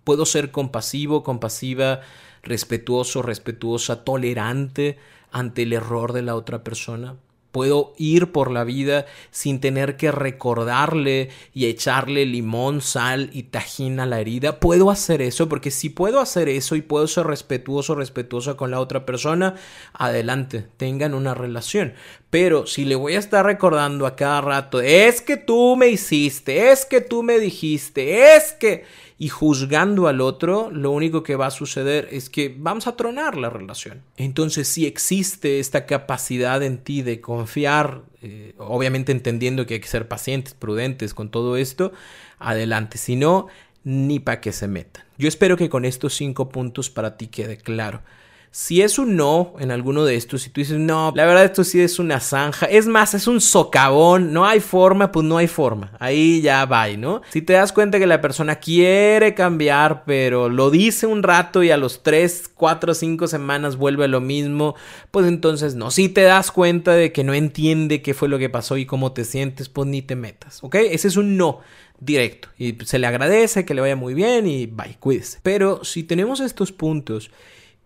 Puedo 0.06 0.26
ser 0.26 0.52
compasivo, 0.52 1.24
compasiva, 1.24 2.00
respetuoso, 2.44 3.22
respetuosa, 3.22 4.06
tolerante 4.06 4.98
ante 5.32 5.64
el 5.64 5.74
error 5.74 6.14
de 6.14 6.22
la 6.22 6.36
otra 6.36 6.64
persona. 6.64 7.18
Puedo 7.52 7.94
ir 7.98 8.34
por 8.34 8.52
la 8.52 8.66
vida 8.66 9.06
sin 9.32 9.62
tener 9.62 9.96
que 9.96 10.12
recordarle 10.12 11.30
y 11.54 11.68
echarle 11.68 12.26
limón, 12.26 12.82
sal 12.82 13.30
y 13.32 13.44
tajín 13.44 14.02
a 14.02 14.06
la 14.06 14.20
herida. 14.20 14.60
Puedo 14.60 14.92
hacer 14.92 15.22
eso 15.22 15.48
porque 15.48 15.72
si 15.72 15.90
puedo 15.90 16.20
hacer 16.20 16.50
eso 16.50 16.76
y 16.76 16.82
puedo 16.82 17.08
ser 17.08 17.28
respetuoso, 17.28 17.96
respetuosa 17.96 18.56
con 18.56 18.72
la 18.72 18.82
otra 18.82 19.06
persona, 19.06 19.56
adelante, 19.94 20.68
tengan 20.76 21.14
una 21.14 21.34
relación. 21.34 21.94
Pero 22.36 22.68
si 22.68 22.84
le 22.84 22.96
voy 22.96 23.16
a 23.16 23.20
estar 23.20 23.46
recordando 23.46 24.06
a 24.06 24.18
cada 24.18 24.42
rato, 24.42 24.82
es 24.82 25.22
que 25.22 25.38
tú 25.38 25.78
me 25.78 25.88
hiciste, 25.88 26.70
es 26.70 26.84
que 26.84 27.00
tú 27.00 27.24
me 27.24 27.40
dijiste, 27.40 28.36
es 28.36 28.52
que 28.52 28.84
y 29.18 29.30
juzgando 29.30 30.10
al 30.10 30.20
otro, 30.20 30.70
lo 30.70 30.92
único 30.92 31.24
que 31.24 31.38
va 31.38 31.46
a 31.46 31.52
suceder 31.52 32.10
es 32.12 32.30
que 32.30 32.54
vamos 32.58 32.88
a 32.88 32.98
tronar 32.98 33.38
la 33.38 33.50
relación. 33.50 34.02
Entonces, 34.18 34.68
si 34.68 34.86
existe 34.86 35.62
esta 35.62 35.86
capacidad 35.86 36.62
en 36.62 36.80
ti 36.80 37.04
de 37.04 37.22
confiar, 37.22 38.02
eh, 38.22 38.54
obviamente 38.58 39.14
entendiendo 39.14 39.66
que 39.66 39.76
hay 39.76 39.80
que 39.80 39.88
ser 39.88 40.10
pacientes, 40.10 40.56
prudentes 40.56 41.14
con 41.14 41.30
todo 41.30 41.56
esto, 41.56 41.94
adelante. 42.38 42.98
Si 42.98 43.16
no, 43.16 43.48
ni 43.86 44.20
para 44.20 44.42
que 44.42 44.52
se 44.52 44.68
metan. 44.68 45.06
Yo 45.18 45.30
espero 45.30 45.56
que 45.56 45.70
con 45.70 45.86
estos 45.86 46.14
cinco 46.14 46.50
puntos 46.50 46.90
para 46.90 47.16
ti 47.16 47.28
quede 47.28 47.56
claro. 47.56 48.02
Si 48.58 48.82
es 48.82 48.98
un 49.00 49.18
no 49.18 49.54
en 49.60 49.70
alguno 49.70 50.06
de 50.06 50.16
estos, 50.16 50.44
si 50.44 50.50
tú 50.50 50.62
dices, 50.62 50.80
no, 50.80 51.12
la 51.14 51.26
verdad 51.26 51.44
esto 51.44 51.66
sí 51.66 51.82
es 51.82 52.00
una 52.00 52.22
zanja, 52.22 52.66
es 52.68 52.88
más, 52.88 53.14
es 53.14 53.28
un 53.28 53.42
socavón, 53.42 54.32
no 54.32 54.46
hay 54.46 54.62
forma, 54.62 55.12
pues 55.12 55.26
no 55.26 55.36
hay 55.36 55.48
forma. 55.48 55.92
Ahí 56.00 56.40
ya 56.40 56.64
va, 56.64 56.88
¿no? 56.88 57.22
Si 57.32 57.42
te 57.42 57.52
das 57.52 57.74
cuenta 57.74 58.00
que 58.00 58.08
la 58.08 58.22
persona 58.22 58.56
quiere 58.56 59.34
cambiar, 59.34 60.06
pero 60.06 60.48
lo 60.48 60.72
dice 60.72 61.06
un 61.06 61.22
rato 61.22 61.64
y 61.64 61.72
a 61.72 61.76
los 61.76 62.02
3, 62.02 62.52
4, 62.56 62.94
5 62.94 63.28
semanas 63.28 63.76
vuelve 63.76 64.06
a 64.06 64.08
lo 64.08 64.22
mismo, 64.22 64.76
pues 65.12 65.28
entonces 65.28 65.76
no. 65.76 65.92
Si 65.92 66.08
te 66.08 66.22
das 66.22 66.50
cuenta 66.50 66.94
de 66.94 67.12
que 67.12 67.26
no 67.26 67.34
entiende 67.34 68.02
qué 68.02 68.14
fue 68.14 68.30
lo 68.30 68.40
que 68.40 68.50
pasó 68.50 68.78
y 68.78 68.86
cómo 68.86 69.12
te 69.12 69.26
sientes, 69.26 69.68
pues 69.68 69.90
ni 69.90 70.02
te 70.02 70.16
metas, 70.16 70.64
¿ok? 70.64 70.76
Ese 70.76 71.10
es 71.10 71.18
un 71.18 71.36
no 71.36 71.60
directo. 72.00 72.48
Y 72.58 72.78
se 72.86 73.00
le 73.00 73.08
agradece, 73.08 73.66
que 73.66 73.74
le 73.74 73.82
vaya 73.82 73.98
muy 73.98 74.14
bien 74.14 74.48
y 74.48 74.66
bye, 74.66 74.96
cuídese. 74.98 75.40
Pero 75.44 75.84
si 75.84 76.04
tenemos 76.04 76.40
estos 76.40 76.72
puntos 76.72 77.32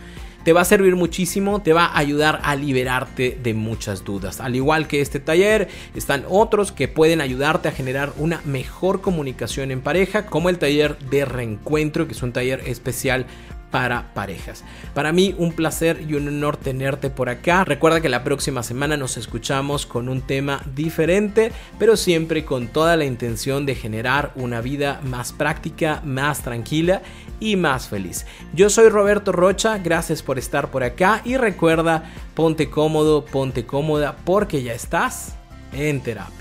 te 0.44 0.52
va 0.54 0.62
a 0.62 0.64
servir 0.64 0.96
muchísimo, 0.96 1.60
te 1.60 1.74
va 1.74 1.84
a 1.84 1.98
ayudar 1.98 2.40
a 2.44 2.56
liberarte 2.56 3.38
de 3.42 3.52
muchas 3.52 4.04
dudas. 4.04 4.40
Al 4.40 4.56
igual 4.56 4.88
que 4.88 5.02
este 5.02 5.20
taller, 5.20 5.68
están 5.94 6.24
otros 6.30 6.72
que 6.72 6.88
pueden 6.88 7.20
ayudarte 7.20 7.68
a 7.68 7.72
generar 7.72 8.14
una 8.16 8.40
mejor 8.46 9.02
comunicación 9.02 9.70
en 9.70 9.82
pareja, 9.82 10.24
como 10.24 10.48
el 10.48 10.58
taller 10.58 10.98
de 11.10 11.26
reencuentro, 11.26 12.06
que 12.06 12.14
es 12.14 12.22
un 12.22 12.32
taller 12.32 12.62
especial 12.66 13.26
para 13.70 14.12
parejas. 14.14 14.64
Para 14.94 15.12
mí 15.12 15.34
un 15.38 15.52
placer 15.52 16.04
y 16.08 16.14
un 16.14 16.28
honor 16.28 16.56
tenerte 16.56 17.10
por 17.10 17.28
acá. 17.28 17.64
Recuerda 17.64 18.00
que 18.00 18.08
la 18.08 18.24
próxima 18.24 18.62
semana 18.62 18.96
nos 18.96 19.16
escuchamos 19.16 19.86
con 19.86 20.08
un 20.08 20.22
tema 20.22 20.62
diferente, 20.74 21.52
pero 21.78 21.96
siempre 21.96 22.44
con 22.44 22.68
toda 22.68 22.96
la 22.96 23.04
intención 23.04 23.66
de 23.66 23.74
generar 23.74 24.32
una 24.34 24.60
vida 24.60 25.00
más 25.04 25.32
práctica, 25.32 26.02
más 26.04 26.42
tranquila 26.42 27.02
y 27.38 27.56
más 27.56 27.88
feliz. 27.88 28.26
Yo 28.54 28.70
soy 28.70 28.88
Roberto 28.88 29.32
Rocha, 29.32 29.78
gracias 29.78 30.22
por 30.22 30.38
estar 30.38 30.70
por 30.70 30.82
acá 30.82 31.22
y 31.24 31.36
recuerda, 31.36 32.04
ponte 32.34 32.68
cómodo, 32.68 33.24
ponte 33.24 33.64
cómoda 33.64 34.16
porque 34.24 34.62
ya 34.62 34.74
estás 34.74 35.34
en 35.72 36.00
terapia. 36.02 36.40